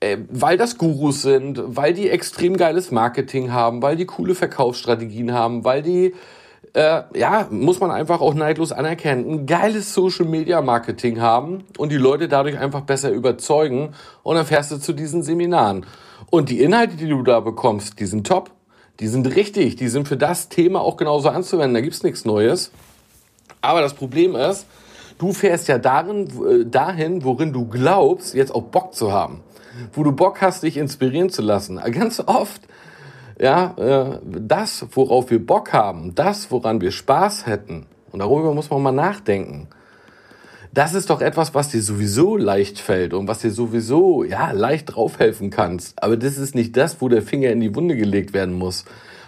äh, 0.00 0.16
weil 0.30 0.56
das 0.56 0.78
Gurus 0.78 1.20
sind, 1.20 1.62
weil 1.66 1.92
die 1.92 2.08
extrem 2.08 2.56
geiles 2.56 2.90
Marketing 2.90 3.52
haben, 3.52 3.82
weil 3.82 3.96
die 3.96 4.06
coole 4.06 4.34
Verkaufsstrategien 4.34 5.34
haben, 5.34 5.66
weil 5.66 5.82
die 5.82 6.14
äh, 6.74 7.02
ja, 7.14 7.46
muss 7.50 7.80
man 7.80 7.90
einfach 7.90 8.20
auch 8.20 8.34
neidlos 8.34 8.72
anerkennen, 8.72 9.28
ein 9.28 9.46
geiles 9.46 9.92
Social 9.92 10.24
Media 10.24 10.62
Marketing 10.62 11.20
haben 11.20 11.64
und 11.76 11.92
die 11.92 11.96
Leute 11.96 12.28
dadurch 12.28 12.58
einfach 12.58 12.82
besser 12.82 13.10
überzeugen 13.10 13.94
und 14.22 14.36
dann 14.36 14.46
fährst 14.46 14.72
du 14.72 14.78
zu 14.78 14.92
diesen 14.92 15.22
Seminaren. 15.22 15.86
Und 16.30 16.48
die 16.48 16.62
Inhalte, 16.62 16.96
die 16.96 17.08
du 17.08 17.22
da 17.22 17.40
bekommst, 17.40 18.00
die 18.00 18.06
sind 18.06 18.26
top, 18.26 18.50
die 19.00 19.08
sind 19.08 19.26
richtig, 19.36 19.76
die 19.76 19.88
sind 19.88 20.08
für 20.08 20.16
das 20.16 20.48
Thema 20.48 20.80
auch 20.80 20.96
genauso 20.96 21.28
anzuwenden, 21.28 21.74
da 21.74 21.80
gibt's 21.80 22.02
nichts 22.02 22.24
Neues. 22.24 22.70
Aber 23.60 23.80
das 23.80 23.94
Problem 23.94 24.34
ist, 24.34 24.66
du 25.18 25.32
fährst 25.32 25.68
ja 25.68 25.78
darin, 25.78 26.28
äh, 26.48 26.64
dahin, 26.64 27.22
worin 27.22 27.52
du 27.52 27.66
glaubst, 27.66 28.34
jetzt 28.34 28.54
auch 28.54 28.62
Bock 28.62 28.94
zu 28.94 29.12
haben. 29.12 29.40
Wo 29.92 30.04
du 30.04 30.12
Bock 30.12 30.40
hast, 30.40 30.62
dich 30.62 30.76
inspirieren 30.76 31.30
zu 31.30 31.42
lassen. 31.42 31.80
Ganz 31.92 32.20
oft 32.20 32.62
ja, 33.42 33.74
äh, 33.76 34.18
das, 34.22 34.86
worauf 34.92 35.30
wir 35.30 35.44
Bock 35.44 35.72
haben, 35.72 36.14
das, 36.14 36.50
woran 36.52 36.80
wir 36.80 36.92
Spaß 36.92 37.46
hätten, 37.46 37.86
und 38.12 38.20
darüber 38.20 38.54
muss 38.54 38.70
man 38.70 38.82
mal 38.82 38.92
nachdenken. 38.92 39.68
Das 40.72 40.94
ist 40.94 41.10
doch 41.10 41.20
etwas, 41.20 41.54
was 41.54 41.70
dir 41.70 41.82
sowieso 41.82 42.36
leicht 42.36 42.78
fällt 42.78 43.12
und 43.14 43.26
was 43.28 43.40
dir 43.40 43.50
sowieso, 43.50 44.22
ja, 44.22 44.52
leicht 44.52 44.94
draufhelfen 44.94 45.50
kannst. 45.50 46.02
Aber 46.02 46.16
das 46.16 46.38
ist 46.38 46.54
nicht 46.54 46.76
das, 46.76 47.00
wo 47.00 47.08
der 47.08 47.20
Finger 47.20 47.50
in 47.50 47.60
die 47.60 47.74
Wunde 47.74 47.96
gelegt 47.96 48.32
werden 48.32 48.54
muss. 48.54 48.84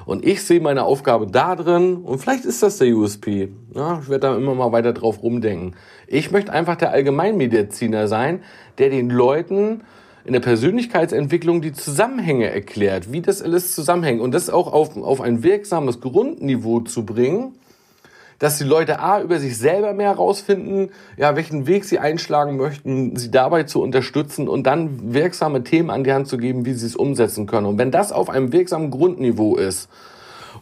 Und 0.06 0.24
ich 0.24 0.42
sehe 0.42 0.60
meine 0.60 0.84
Aufgabe 0.84 1.26
da 1.26 1.56
drin 1.56 1.96
und 1.96 2.18
vielleicht 2.18 2.44
ist 2.44 2.62
das 2.62 2.78
der 2.78 2.94
USP. 2.94 3.48
Ja, 3.74 4.00
ich 4.00 4.08
werde 4.08 4.28
da 4.28 4.36
immer 4.36 4.54
mal 4.54 4.72
weiter 4.72 4.92
drauf 4.92 5.22
rumdenken. 5.22 5.76
Ich 6.06 6.30
möchte 6.30 6.52
einfach 6.52 6.76
der 6.76 6.92
Allgemeinmediziner 6.92 8.06
sein, 8.06 8.42
der 8.78 8.90
den 8.90 9.10
Leuten 9.10 9.82
in 10.24 10.32
der 10.32 10.40
Persönlichkeitsentwicklung 10.40 11.60
die 11.60 11.72
Zusammenhänge 11.72 12.48
erklärt, 12.48 13.12
wie 13.12 13.20
das 13.20 13.42
alles 13.42 13.74
zusammenhängt 13.74 14.20
und 14.20 14.32
das 14.32 14.48
auch 14.48 14.72
auf, 14.72 14.96
auf 14.96 15.20
ein 15.20 15.42
wirksames 15.42 16.00
Grundniveau 16.00 16.80
zu 16.80 17.04
bringen, 17.04 17.54
dass 18.38 18.58
die 18.58 18.64
Leute 18.64 19.00
A, 19.00 19.20
über 19.20 19.38
sich 19.38 19.56
selber 19.56 19.92
mehr 19.92 20.08
herausfinden, 20.08 20.90
ja, 21.16 21.36
welchen 21.36 21.66
Weg 21.66 21.84
sie 21.84 21.98
einschlagen 21.98 22.56
möchten, 22.56 23.16
sie 23.16 23.30
dabei 23.30 23.62
zu 23.62 23.80
unterstützen 23.80 24.48
und 24.48 24.64
dann 24.66 25.14
wirksame 25.14 25.62
Themen 25.62 25.90
an 25.90 26.04
die 26.04 26.12
Hand 26.12 26.26
zu 26.26 26.38
geben, 26.38 26.64
wie 26.66 26.72
sie 26.72 26.86
es 26.86 26.96
umsetzen 26.96 27.46
können. 27.46 27.66
Und 27.66 27.78
wenn 27.78 27.90
das 27.90 28.10
auf 28.10 28.30
einem 28.30 28.52
wirksamen 28.52 28.90
Grundniveau 28.90 29.56
ist, 29.56 29.88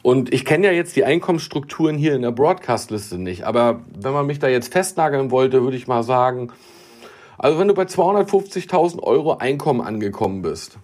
und 0.03 0.35
ich 0.35 0.45
kenne 0.45 0.67
ja 0.67 0.73
jetzt 0.73 0.97
die 0.97 1.05
Einkommensstrukturen 1.05 1.97
hier 1.97 2.15
in 2.17 2.23
der 2.23 2.33
Broadcast-Liste 2.33 3.19
nicht, 3.19 3.45
aber 3.45 3.81
wenn 3.97 4.13
man 4.13 4.27
mich 4.27 4.41
da 4.41 4.49
jetzt 4.49 4.73
festnageln 4.73 5.31
wollte, 5.31 5.63
würde 5.63 5.77
ich 5.77 5.87
mal 5.87 6.03
sagen, 6.03 6.51
also 7.39 7.59
wenn 7.59 7.69
du 7.69 7.75
bei 7.75 7.85
250.000 7.85 9.03
Euro 9.03 9.39
Einkommen 9.39 9.81
angekommen 9.81 10.43
bist, 10.43 10.79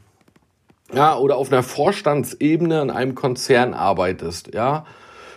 ja, 0.93 1.17
oder 1.17 1.37
auf 1.37 1.52
einer 1.52 1.62
Vorstandsebene 1.62 2.81
in 2.83 2.90
einem 2.90 3.14
Konzern 3.14 3.75
arbeitest, 3.75 4.55
ja, 4.55 4.85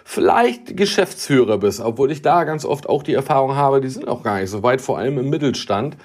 vielleicht 0.03 0.77
Geschäftsführer 0.77 1.57
bist, 1.57 1.81
obwohl 1.81 2.11
ich 2.11 2.21
da 2.21 2.43
ganz 2.43 2.65
oft 2.65 2.87
auch 2.87 3.03
die 3.03 3.13
Erfahrung 3.13 3.55
habe, 3.55 3.81
die 3.81 3.89
sind 3.89 4.07
auch 4.07 4.23
gar 4.23 4.39
nicht 4.39 4.49
so 4.49 4.63
weit, 4.63 4.81
vor 4.81 4.97
allem 4.97 5.17
im 5.17 5.29
Mittelstand, 5.29 5.97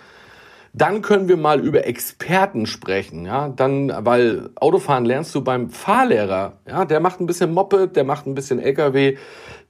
dann 0.73 1.01
können 1.01 1.29
wir 1.29 1.39
mal 1.39 1.61
über 1.61 1.87
Experten 1.87 2.67
sprechen, 2.67 3.25
ja, 3.25 3.49
dann, 3.49 3.93
weil 4.01 4.51
Autofahren 4.57 5.07
lernst 5.07 5.35
du 5.35 5.43
beim 5.43 5.71
Fahrlehrer, 5.71 6.59
ja, 6.69 6.85
der 6.85 7.01
macht 7.01 7.21
ein 7.21 7.27
bisschen 7.27 7.55
Moped, 7.55 7.97
der 7.97 8.05
macht 8.05 8.27
ein 8.27 8.35
bisschen 8.35 8.59
LKW, 8.59 9.17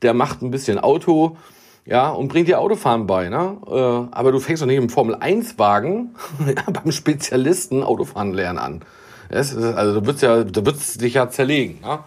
der 0.02 0.14
macht 0.14 0.42
ein 0.42 0.50
bisschen 0.50 0.78
Auto, 0.78 1.36
ja, 1.86 2.10
und 2.10 2.28
bringt 2.28 2.48
dir 2.48 2.58
Autofahren 2.60 3.06
bei, 3.06 3.28
ne? 3.28 3.58
Äh, 3.64 4.14
aber 4.14 4.32
du 4.32 4.40
fängst 4.40 4.60
doch 4.60 4.66
nicht 4.66 4.76
im 4.76 4.88
Formel-1-Wagen 4.88 6.16
ja, 6.46 6.70
beim 6.72 6.90
Spezialisten 6.90 7.84
Autofahren 7.84 8.34
lernen 8.34 8.58
an. 8.58 8.82
Das, 9.30 9.56
also 9.56 10.00
du 10.00 10.06
wirst 10.06 10.22
ja, 10.22 10.42
du 10.42 10.66
wirst 10.66 11.00
dich 11.00 11.14
ja 11.14 11.28
zerlegen. 11.28 11.80
Ne? 11.82 12.00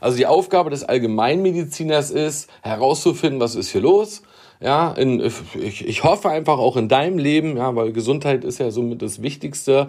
Also 0.00 0.16
die 0.16 0.26
Aufgabe 0.26 0.70
des 0.70 0.84
Allgemeinmediziners 0.84 2.10
ist, 2.10 2.50
herauszufinden, 2.62 3.40
was 3.40 3.54
ist 3.54 3.70
hier 3.70 3.82
los. 3.82 4.22
Ja, 4.58 4.92
in, 4.92 5.20
ich, 5.54 5.86
ich 5.86 6.02
hoffe 6.02 6.30
einfach 6.30 6.58
auch 6.58 6.78
in 6.78 6.88
deinem 6.88 7.18
Leben, 7.18 7.58
ja, 7.58 7.76
weil 7.76 7.92
Gesundheit 7.92 8.42
ist 8.42 8.58
ja 8.58 8.70
somit 8.70 9.02
das 9.02 9.20
Wichtigste, 9.20 9.88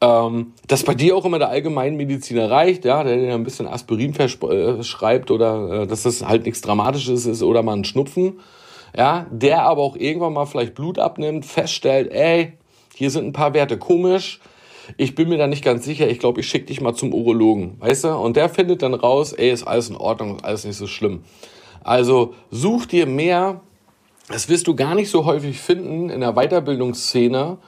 ähm, 0.00 0.54
dass 0.68 0.84
bei 0.84 0.94
dir 0.94 1.16
auch 1.16 1.26
immer 1.26 1.38
der 1.38 1.50
Allgemeinmediziner 1.50 2.50
reicht, 2.50 2.86
ja, 2.86 3.04
der 3.04 3.18
dir 3.18 3.34
ein 3.34 3.44
bisschen 3.44 3.66
Aspirin 3.66 4.14
verschreibt 4.14 5.28
äh, 5.28 5.32
oder 5.34 5.82
äh, 5.82 5.86
dass 5.86 6.04
das 6.04 6.26
halt 6.26 6.46
nichts 6.46 6.62
Dramatisches 6.62 7.26
ist 7.26 7.42
oder 7.42 7.62
mal 7.62 7.76
ein 7.76 7.84
Schnupfen 7.84 8.40
ja, 8.96 9.26
der 9.30 9.62
aber 9.62 9.82
auch 9.82 9.96
irgendwann 9.96 10.32
mal 10.32 10.46
vielleicht 10.46 10.74
Blut 10.74 10.98
abnimmt, 10.98 11.46
feststellt, 11.46 12.10
ey, 12.12 12.54
hier 12.94 13.10
sind 13.10 13.26
ein 13.26 13.32
paar 13.32 13.54
Werte 13.54 13.78
komisch, 13.78 14.40
ich 14.96 15.14
bin 15.14 15.28
mir 15.28 15.38
da 15.38 15.46
nicht 15.46 15.64
ganz 15.64 15.84
sicher, 15.84 16.08
ich 16.08 16.18
glaube, 16.18 16.40
ich 16.40 16.48
schicke 16.48 16.66
dich 16.66 16.80
mal 16.80 16.94
zum 16.94 17.14
Urologen, 17.14 17.80
weißt 17.80 18.04
du? 18.04 18.08
Und 18.16 18.36
der 18.36 18.48
findet 18.48 18.82
dann 18.82 18.94
raus, 18.94 19.32
ey, 19.32 19.50
ist 19.50 19.64
alles 19.64 19.88
in 19.88 19.96
Ordnung, 19.96 20.36
ist 20.36 20.44
alles 20.44 20.64
nicht 20.64 20.76
so 20.76 20.86
schlimm. 20.86 21.22
Also 21.82 22.34
such 22.50 22.86
dir 22.86 23.06
mehr, 23.06 23.60
das 24.28 24.48
wirst 24.48 24.66
du 24.66 24.74
gar 24.74 24.94
nicht 24.94 25.10
so 25.10 25.24
häufig 25.24 25.58
finden 25.58 26.10
in 26.10 26.20
der 26.20 26.32
Weiterbildungsszene, 26.32 27.58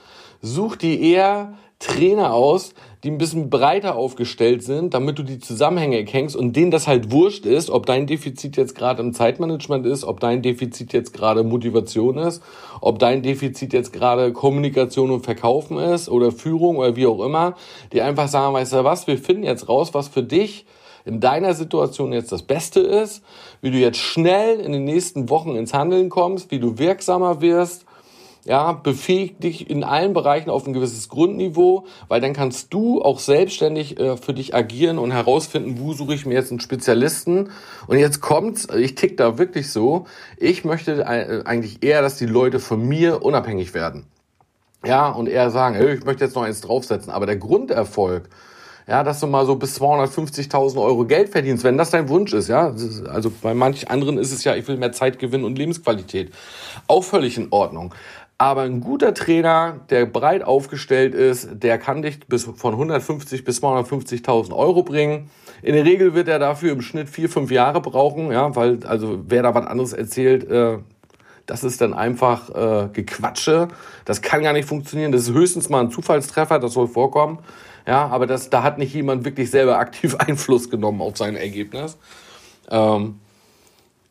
such 0.40 0.76
dir 0.76 0.98
eher 0.98 1.58
Trainer 1.78 2.32
aus, 2.34 2.74
die 3.04 3.11
ein 3.11 3.18
bisschen 3.18 3.50
breiter 3.50 3.97
aufgestellt 3.97 4.62
sind, 4.62 4.94
damit 4.94 5.18
du 5.18 5.25
die 5.25 5.40
Zusammenhänge 5.40 5.97
erkennst 5.97 6.37
und 6.37 6.54
denen 6.54 6.71
das 6.71 6.87
halt 6.87 7.11
wurscht 7.11 7.47
ist, 7.47 7.68
ob 7.68 7.85
dein 7.85 8.06
Defizit 8.06 8.56
jetzt 8.56 8.76
gerade 8.76 9.02
im 9.02 9.12
Zeitmanagement 9.12 9.87
ist, 9.87 10.04
ob 10.04 10.21
dein 10.21 10.40
Defizit 10.40 10.92
jetzt 10.92 11.12
gerade 11.12 11.42
Motivation 11.42 12.16
ist, 12.16 12.42
ob 12.80 13.00
dein 13.00 13.23
Defizit 13.23 13.73
jetzt 13.73 13.92
gerade 13.92 14.32
Kommunikation 14.32 15.11
und 15.11 15.25
Verkaufen 15.25 15.78
ist 15.78 16.09
oder 16.09 16.30
Führung 16.30 16.76
oder 16.76 16.94
wie 16.94 17.06
auch 17.06 17.25
immer, 17.25 17.56
die 17.92 18.02
einfach 18.02 18.28
sagen, 18.28 18.54
weißt 18.54 18.75
du 18.75 18.85
was, 18.85 19.09
wir 19.09 19.18
finden 19.18 19.42
jetzt 19.42 19.68
raus, 19.68 19.94
was 19.94 20.06
für 20.06 20.23
dich 20.23 20.64
in 21.04 21.18
deiner 21.18 21.54
Situation 21.54 22.12
jetzt 22.12 22.30
das 22.30 22.44
Beste 22.44 22.78
ist, 22.78 23.25
wie 23.61 23.73
du 23.73 23.78
jetzt 23.78 23.99
schnell 23.99 24.61
in 24.61 24.71
den 24.71 24.85
nächsten 24.85 25.28
Wochen 25.28 25.56
ins 25.56 25.75
Handeln 25.75 26.09
kommst, 26.09 26.52
wie 26.52 26.61
du 26.61 26.78
wirksamer 26.78 27.40
wirst, 27.40 27.85
ja, 28.44 28.72
befähigt 28.72 29.44
dich 29.44 29.70
in 29.70 29.84
allen 29.84 30.12
Bereichen 30.12 30.50
auf 30.50 30.66
ein 30.66 30.72
gewisses 30.72 31.08
Grundniveau, 31.08 31.87
weil 32.08 32.20
dann 32.20 32.32
kannst 32.32 32.75
du 32.75 33.00
auch 33.00 33.20
selbstständig 33.20 34.00
äh, 34.00 34.16
für 34.16 34.34
dich 34.34 34.54
agieren 34.54 34.99
und 34.99 35.12
herausfinden, 35.12 35.78
wo 35.78 35.92
suche 35.92 36.14
ich 36.14 36.26
mir 36.26 36.34
jetzt 36.34 36.50
einen 36.50 36.61
Spezialisten. 36.61 37.50
Und 37.87 37.99
jetzt 37.99 38.20
kommt's, 38.20 38.66
ich 38.76 38.96
tick 38.96 39.16
da 39.16 39.38
wirklich 39.38 39.70
so, 39.70 40.06
ich 40.37 40.64
möchte 40.64 41.02
äh, 41.02 41.42
eigentlich 41.44 41.84
eher, 41.84 42.02
dass 42.02 42.16
die 42.16 42.26
Leute 42.26 42.58
von 42.58 42.87
mir 42.87 43.22
unabhängig 43.22 43.75
werden. 43.75 44.06
Ja, 44.84 45.11
und 45.11 45.28
eher 45.28 45.50
sagen, 45.50 45.76
hey, 45.76 45.94
ich 45.94 46.04
möchte 46.04 46.25
jetzt 46.25 46.34
noch 46.34 46.42
eins 46.42 46.61
draufsetzen. 46.61 47.12
Aber 47.12 47.26
der 47.26 47.37
Grunderfolg, 47.37 48.28
ja, 48.88 49.04
dass 49.04 49.20
du 49.20 49.28
mal 49.28 49.46
so 49.46 49.54
bis 49.54 49.80
250.000 49.80 50.82
Euro 50.82 51.04
Geld 51.04 51.28
verdienst, 51.28 51.62
wenn 51.62 51.78
das 51.78 51.90
dein 51.90 52.08
Wunsch 52.08 52.32
ist, 52.32 52.49
ja. 52.49 52.75
Also 53.08 53.30
bei 53.40 53.54
manch 53.54 53.90
anderen 53.90 54.18
ist 54.18 54.32
es 54.32 54.42
ja, 54.42 54.56
ich 54.56 54.66
will 54.66 54.76
mehr 54.76 54.90
Zeit 54.90 55.20
gewinnen 55.20 55.44
und 55.44 55.56
Lebensqualität. 55.56 56.32
Auch 56.88 57.04
völlig 57.04 57.38
in 57.38 57.49
Ordnung. 57.52 57.94
Aber 58.42 58.62
ein 58.62 58.80
guter 58.80 59.14
Trainer, 59.14 59.82
der 59.88 60.04
breit 60.04 60.42
aufgestellt 60.42 61.14
ist, 61.14 61.49
der 61.52 61.78
kann 61.78 62.02
dich 62.02 62.26
bis 62.26 62.42
von 62.42 62.72
150 62.72 63.44
bis 63.44 63.62
250.000 63.62 64.52
Euro 64.52 64.82
bringen. 64.82 65.30
In 65.62 65.76
der 65.76 65.84
Regel 65.84 66.14
wird 66.14 66.26
er 66.26 66.40
dafür 66.40 66.72
im 66.72 66.82
Schnitt 66.82 67.08
vier, 67.08 67.28
fünf 67.28 67.52
Jahre 67.52 67.80
brauchen, 67.80 68.32
ja, 68.32 68.56
weil 68.56 68.84
also 68.84 69.20
wer 69.28 69.44
da 69.44 69.54
was 69.54 69.64
anderes 69.64 69.92
erzählt, 69.92 70.50
äh, 70.50 70.78
das 71.46 71.62
ist 71.62 71.80
dann 71.80 71.94
einfach 71.94 72.50
äh, 72.50 72.88
Gequatsche. 72.92 73.68
Das 74.06 74.22
kann 74.22 74.42
gar 74.42 74.54
nicht 74.54 74.66
funktionieren. 74.66 75.12
Das 75.12 75.22
ist 75.28 75.34
höchstens 75.34 75.68
mal 75.68 75.78
ein 75.78 75.92
Zufallstreffer, 75.92 76.58
das 76.58 76.72
soll 76.72 76.88
vorkommen. 76.88 77.38
Ja, 77.87 78.08
aber 78.08 78.26
das, 78.26 78.50
da 78.50 78.64
hat 78.64 78.76
nicht 78.76 78.92
jemand 78.92 79.25
wirklich 79.25 79.52
selber 79.52 79.78
aktiv 79.78 80.16
Einfluss 80.18 80.68
genommen 80.68 81.00
auf 81.00 81.16
sein 81.16 81.37
Ergebnis. 81.37 81.96
Ähm, 82.68 83.20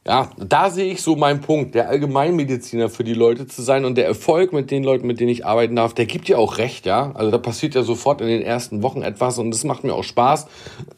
ja, 0.05 0.31
da 0.37 0.71
sehe 0.71 0.91
ich 0.91 1.03
so 1.03 1.15
meinen 1.15 1.41
Punkt, 1.41 1.75
der 1.75 1.87
Allgemeinmediziner 1.87 2.89
für 2.89 3.03
die 3.03 3.13
Leute 3.13 3.45
zu 3.45 3.61
sein 3.61 3.85
und 3.85 3.95
der 3.95 4.07
Erfolg 4.07 4.51
mit 4.51 4.71
den 4.71 4.83
Leuten, 4.83 5.05
mit 5.05 5.19
denen 5.19 5.29
ich 5.29 5.45
arbeiten 5.45 5.75
darf, 5.75 5.93
der 5.93 6.07
gibt 6.07 6.27
ja 6.27 6.37
auch 6.37 6.57
recht, 6.57 6.87
ja. 6.87 7.11
Also 7.13 7.29
da 7.29 7.37
passiert 7.37 7.75
ja 7.75 7.83
sofort 7.83 8.19
in 8.21 8.27
den 8.27 8.41
ersten 8.41 8.81
Wochen 8.81 9.03
etwas 9.03 9.37
und 9.37 9.51
das 9.51 9.63
macht 9.63 9.83
mir 9.83 9.93
auch 9.93 10.03
Spaß. 10.03 10.47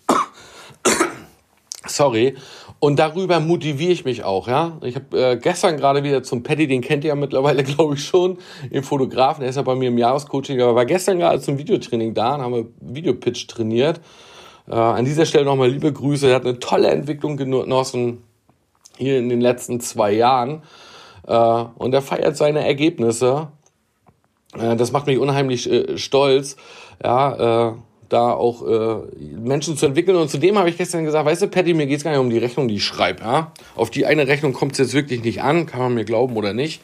Sorry. 1.85 2.35
Und 2.79 2.97
darüber 2.97 3.41
motiviere 3.41 3.91
ich 3.91 4.05
mich 4.05 4.23
auch, 4.23 4.47
ja. 4.47 4.77
Ich 4.81 4.95
habe 4.95 5.31
äh, 5.31 5.37
gestern 5.37 5.75
gerade 5.75 6.03
wieder 6.03 6.23
zum 6.23 6.41
Paddy, 6.43 6.67
den 6.67 6.79
kennt 6.79 7.03
ihr 7.03 7.09
ja 7.09 7.15
mittlerweile, 7.15 7.63
glaube 7.65 7.95
ich, 7.95 8.05
schon, 8.05 8.37
den 8.71 8.83
Fotografen, 8.83 9.41
der 9.41 9.49
ist 9.49 9.57
ja 9.57 9.63
bei 9.63 9.75
mir 9.75 9.89
im 9.89 9.97
Jahrescoaching, 9.97 10.61
aber 10.61 10.75
war 10.75 10.85
gestern 10.85 11.19
gerade 11.19 11.41
zum 11.41 11.57
Videotraining 11.57 12.13
da 12.13 12.35
und 12.35 12.41
haben 12.41 12.53
wir 12.53 12.65
Videopitch 12.79 13.47
trainiert. 13.47 13.99
Äh, 14.65 14.75
an 14.75 15.03
dieser 15.03 15.25
Stelle 15.25 15.43
nochmal 15.43 15.71
liebe 15.71 15.91
Grüße, 15.91 16.29
er 16.29 16.35
hat 16.35 16.45
eine 16.45 16.59
tolle 16.59 16.87
Entwicklung 16.87 17.35
genossen 17.35 18.23
hier 18.97 19.17
in 19.17 19.29
den 19.29 19.41
letzten 19.41 19.79
zwei 19.79 20.11
Jahren. 20.11 20.63
Äh, 21.27 21.33
und 21.33 21.93
er 21.93 22.01
feiert 22.01 22.37
seine 22.37 22.65
Ergebnisse. 22.65 23.47
Äh, 24.57 24.75
das 24.75 24.91
macht 24.91 25.07
mich 25.07 25.17
unheimlich 25.17 25.69
äh, 25.71 25.97
stolz, 25.97 26.55
ja, 27.03 27.69
äh, 27.69 27.73
da 28.09 28.31
auch 28.31 28.67
äh, 28.67 28.95
Menschen 29.19 29.75
zu 29.75 29.85
entwickeln. 29.87 30.17
Und 30.17 30.29
zudem 30.29 30.57
habe 30.57 30.69
ich 30.69 30.77
gestern 30.77 31.03
gesagt, 31.03 31.25
weißt 31.25 31.41
du, 31.41 31.47
Patty, 31.47 31.73
mir 31.73 31.87
geht 31.87 31.97
es 31.97 32.03
gar 32.03 32.11
nicht 32.11 32.19
um 32.19 32.29
die 32.29 32.37
Rechnung, 32.37 32.67
die 32.67 32.75
ich 32.75 32.85
schreibe. 32.85 33.23
Ja? 33.23 33.51
Auf 33.75 33.89
die 33.89 34.05
eine 34.05 34.27
Rechnung 34.27 34.53
kommt 34.53 34.73
es 34.73 34.77
jetzt 34.77 34.93
wirklich 34.93 35.23
nicht 35.23 35.41
an, 35.41 35.65
kann 35.65 35.79
man 35.79 35.93
mir 35.95 36.05
glauben 36.05 36.35
oder 36.37 36.53
nicht. 36.53 36.81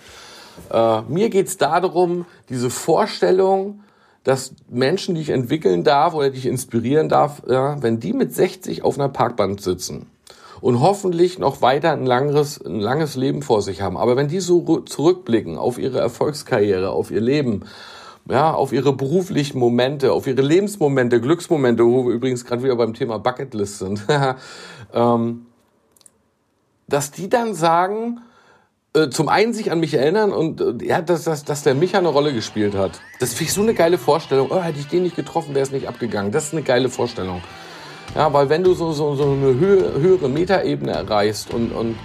Äh, 0.71 1.01
mir 1.03 1.29
geht 1.29 1.47
es 1.47 1.57
darum, 1.57 2.25
diese 2.49 2.69
Vorstellung, 2.69 3.81
dass 4.23 4.53
Menschen, 4.69 5.15
die 5.15 5.21
ich 5.21 5.29
entwickeln 5.29 5.83
darf 5.83 6.13
oder 6.13 6.29
die 6.29 6.39
ich 6.39 6.45
inspirieren 6.45 7.09
darf, 7.09 7.41
ja, 7.47 7.81
wenn 7.81 7.99
die 7.99 8.13
mit 8.13 8.33
60 8.33 8.83
auf 8.83 8.97
einer 8.97 9.09
Parkbank 9.09 9.61
sitzen, 9.61 10.07
und 10.61 10.79
hoffentlich 10.79 11.39
noch 11.39 11.61
weiter 11.61 11.93
ein 11.93 12.05
langes, 12.05 12.63
ein 12.63 12.79
langes 12.79 13.15
Leben 13.15 13.41
vor 13.41 13.61
sich 13.61 13.81
haben. 13.81 13.97
Aber 13.97 14.15
wenn 14.15 14.27
die 14.27 14.39
so 14.39 14.79
zurückblicken 14.81 15.57
auf 15.57 15.77
ihre 15.77 15.99
Erfolgskarriere, 15.99 16.89
auf 16.89 17.11
ihr 17.11 17.21
Leben, 17.21 17.65
ja, 18.29 18.53
auf 18.53 18.73
ihre 18.73 18.93
beruflichen 18.93 19.57
Momente, 19.57 20.11
auf 20.11 20.27
ihre 20.27 20.41
Lebensmomente, 20.41 21.19
Glücksmomente, 21.19 21.85
wo 21.85 22.05
wir 22.05 22.13
übrigens 22.13 22.45
gerade 22.45 22.63
wieder 22.63 22.75
beim 22.75 22.93
Thema 22.93 23.17
Bucketlist 23.17 23.79
sind, 23.79 24.05
ähm, 24.93 25.45
dass 26.87 27.11
die 27.11 27.29
dann 27.29 27.53
sagen, 27.53 28.21
äh, 28.93 29.09
zum 29.09 29.29
einen 29.29 29.53
sich 29.53 29.71
an 29.71 29.79
mich 29.79 29.93
erinnern 29.93 30.31
und 30.31 30.61
äh, 30.61 30.85
ja, 30.85 31.01
dass, 31.01 31.23
dass, 31.23 31.43
dass 31.43 31.63
der 31.63 31.75
Micha 31.75 31.99
eine 31.99 32.07
Rolle 32.07 32.33
gespielt 32.33 32.75
hat. 32.75 32.99
Das 33.19 33.33
finde 33.33 33.45
ich 33.45 33.53
so 33.53 33.61
eine 33.61 33.73
geile 33.73 33.97
Vorstellung. 33.97 34.49
Oh, 34.51 34.61
hätte 34.61 34.79
ich 34.79 34.87
den 34.87 35.03
nicht 35.03 35.15
getroffen, 35.15 35.53
wäre 35.53 35.63
es 35.63 35.71
nicht 35.71 35.87
abgegangen. 35.87 36.31
Das 36.31 36.45
ist 36.45 36.53
eine 36.53 36.63
geile 36.63 36.89
Vorstellung. 36.89 37.41
Ja, 38.15 38.33
weil 38.33 38.49
wenn 38.49 38.63
du 38.63 38.73
so, 38.73 38.91
so, 38.91 39.15
so 39.15 39.23
eine 39.23 39.59
Höhe, 39.59 39.93
höhere 39.99 40.29
Metaebene 40.29 40.91
erreichst 40.91 41.53
und, 41.53 41.71
und, 41.71 41.95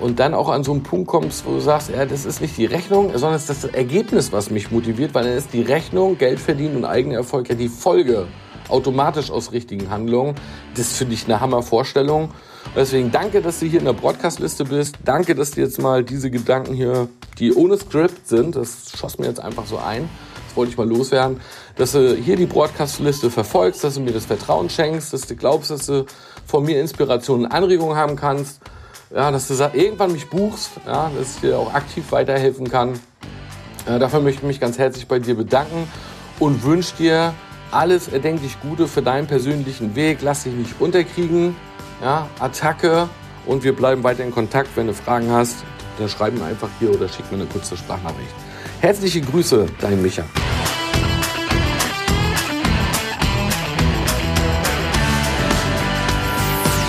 und 0.00 0.18
dann 0.18 0.34
auch 0.34 0.48
an 0.48 0.64
so 0.64 0.72
einen 0.72 0.82
Punkt 0.82 1.08
kommst, 1.08 1.44
wo 1.44 1.52
du 1.52 1.60
sagst, 1.60 1.90
ja, 1.90 2.06
das 2.06 2.24
ist 2.24 2.40
nicht 2.40 2.56
die 2.56 2.66
Rechnung, 2.66 3.10
sondern 3.12 3.34
es 3.34 3.48
ist 3.48 3.64
das 3.64 3.70
Ergebnis, 3.72 4.32
was 4.32 4.50
mich 4.50 4.70
motiviert, 4.70 5.14
weil 5.14 5.24
dann 5.24 5.36
ist 5.36 5.52
die 5.52 5.62
Rechnung, 5.62 6.16
Geld 6.16 6.40
verdienen 6.40 6.76
und 6.76 6.84
eigener 6.84 7.16
Erfolg 7.16 7.48
ja 7.50 7.54
die 7.54 7.68
Folge 7.68 8.26
automatisch 8.68 9.30
aus 9.30 9.52
richtigen 9.52 9.90
Handlungen. 9.90 10.34
Das 10.74 10.96
finde 10.96 11.14
ich 11.14 11.26
eine 11.26 11.40
Hammervorstellung. 11.40 12.30
Deswegen 12.74 13.10
danke, 13.10 13.42
dass 13.42 13.60
du 13.60 13.66
hier 13.66 13.80
in 13.80 13.84
der 13.84 13.92
Broadcast-Liste 13.92 14.64
bist. 14.64 14.96
Danke, 15.04 15.34
dass 15.34 15.50
du 15.50 15.60
jetzt 15.60 15.80
mal 15.80 16.02
diese 16.02 16.30
Gedanken 16.30 16.74
hier, 16.74 17.08
die 17.38 17.52
ohne 17.52 17.76
Skript 17.76 18.26
sind, 18.26 18.56
das 18.56 18.92
schoss 18.96 19.18
mir 19.18 19.26
jetzt 19.26 19.40
einfach 19.40 19.66
so 19.66 19.78
ein, 19.78 20.08
wollte 20.56 20.72
ich 20.72 20.78
mal 20.78 20.88
loswerden, 20.88 21.40
dass 21.76 21.92
du 21.92 22.14
hier 22.14 22.36
die 22.36 22.46
Broadcast-Liste 22.46 23.30
verfolgst, 23.30 23.84
dass 23.84 23.94
du 23.94 24.00
mir 24.00 24.12
das 24.12 24.26
Vertrauen 24.26 24.70
schenkst, 24.70 25.12
dass 25.12 25.22
du 25.22 25.36
glaubst, 25.36 25.70
dass 25.70 25.86
du 25.86 26.06
von 26.46 26.64
mir 26.64 26.80
Inspirationen 26.80 27.46
und 27.46 27.52
Anregungen 27.52 27.96
haben 27.96 28.16
kannst, 28.16 28.60
ja, 29.14 29.30
dass 29.30 29.48
du 29.48 29.54
irgendwann 29.72 30.12
mich 30.12 30.28
buchst, 30.28 30.70
ja, 30.86 31.10
dass 31.16 31.36
ich 31.36 31.40
dir 31.40 31.58
auch 31.58 31.72
aktiv 31.74 32.04
weiterhelfen 32.10 32.70
kann. 32.70 32.98
Ja, 33.86 33.98
dafür 33.98 34.20
möchte 34.20 34.42
ich 34.42 34.46
mich 34.46 34.60
ganz 34.60 34.78
herzlich 34.78 35.08
bei 35.08 35.18
dir 35.18 35.34
bedanken 35.34 35.88
und 36.38 36.64
wünsche 36.64 36.94
dir 36.96 37.34
alles 37.70 38.08
erdenklich 38.08 38.60
Gute 38.60 38.86
für 38.86 39.02
deinen 39.02 39.26
persönlichen 39.26 39.96
Weg. 39.96 40.18
Lass 40.22 40.44
dich 40.44 40.52
nicht 40.52 40.80
unterkriegen. 40.80 41.56
Ja, 42.02 42.28
Attacke 42.38 43.08
und 43.46 43.64
wir 43.64 43.74
bleiben 43.74 44.02
weiter 44.04 44.24
in 44.24 44.32
Kontakt. 44.32 44.68
Wenn 44.76 44.86
du 44.86 44.94
Fragen 44.94 45.30
hast, 45.30 45.56
dann 45.98 46.08
schreib 46.08 46.34
mir 46.34 46.44
einfach 46.44 46.68
hier 46.78 46.90
oder 46.94 47.08
schick 47.08 47.30
mir 47.30 47.38
eine 47.38 47.46
kurze 47.46 47.76
Sprachnachricht. 47.76 48.34
Herzliche 48.82 49.20
Grüße, 49.20 49.66
dein 49.80 50.02
Micha. 50.02 50.24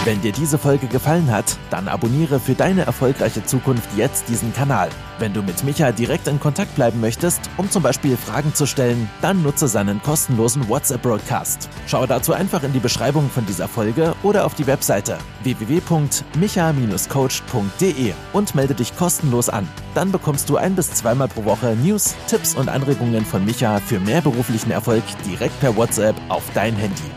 Wenn 0.06 0.20
dir 0.20 0.34
diese 0.34 0.58
Folge 0.58 0.88
gefallen 0.88 1.32
hat, 1.32 1.58
dann 1.70 1.88
abonniere 1.88 2.42
für 2.42 2.56
deine 2.56 2.86
erfolgreiche 2.86 3.46
Zukunft 3.46 3.88
jetzt 3.96 4.28
diesen 4.28 4.54
Kanal. 4.54 4.90
Wenn 5.18 5.32
du 5.32 5.42
mit 5.42 5.64
Micha 5.64 5.94
direkt 5.94 6.28
in 6.28 6.42
Kontakt 6.42 6.76
bleiben 6.76 7.00
möchtest, 7.00 7.50
um 7.56 7.72
zum 7.72 7.84
Beispiel 7.84 8.18
Fragen 8.18 8.54
zu 8.54 8.66
stellen, 8.66 9.10
dann 9.22 9.44
nutze 9.44 9.70
seinen 9.70 10.04
kostenlosen 10.04 10.68
WhatsApp-Broadcast. 10.68 11.70
Schau 11.88 12.06
dazu 12.06 12.34
einfach 12.34 12.64
in 12.64 12.74
die 12.74 12.82
Beschreibung 12.82 13.30
von 13.30 13.46
dieser 13.46 13.70
Folge 13.70 14.14
oder 14.24 14.46
auf 14.46 14.56
die 14.56 14.68
Webseite 14.68 15.20
www.micha-coach.de 15.44 18.14
und 18.34 18.56
melde 18.56 18.74
dich 18.74 18.98
kostenlos 18.98 19.48
an. 19.48 19.70
Dann 19.96 20.12
bekommst 20.12 20.50
du 20.50 20.58
ein 20.58 20.76
bis 20.76 20.92
zweimal 20.92 21.30
pro 21.30 21.46
Woche 21.46 21.78
News, 21.82 22.14
Tipps 22.28 22.56
und 22.56 22.68
Anregungen 22.68 23.24
von 23.24 23.46
Micha 23.46 23.80
für 23.80 24.02
mehr 24.02 24.20
beruflichen 24.20 24.72
Erfolg 24.72 25.04
direkt 25.26 25.58
per 25.62 25.78
WhatsApp 25.78 26.18
auf 26.28 26.44
dein 26.54 26.76
Handy. 26.76 27.10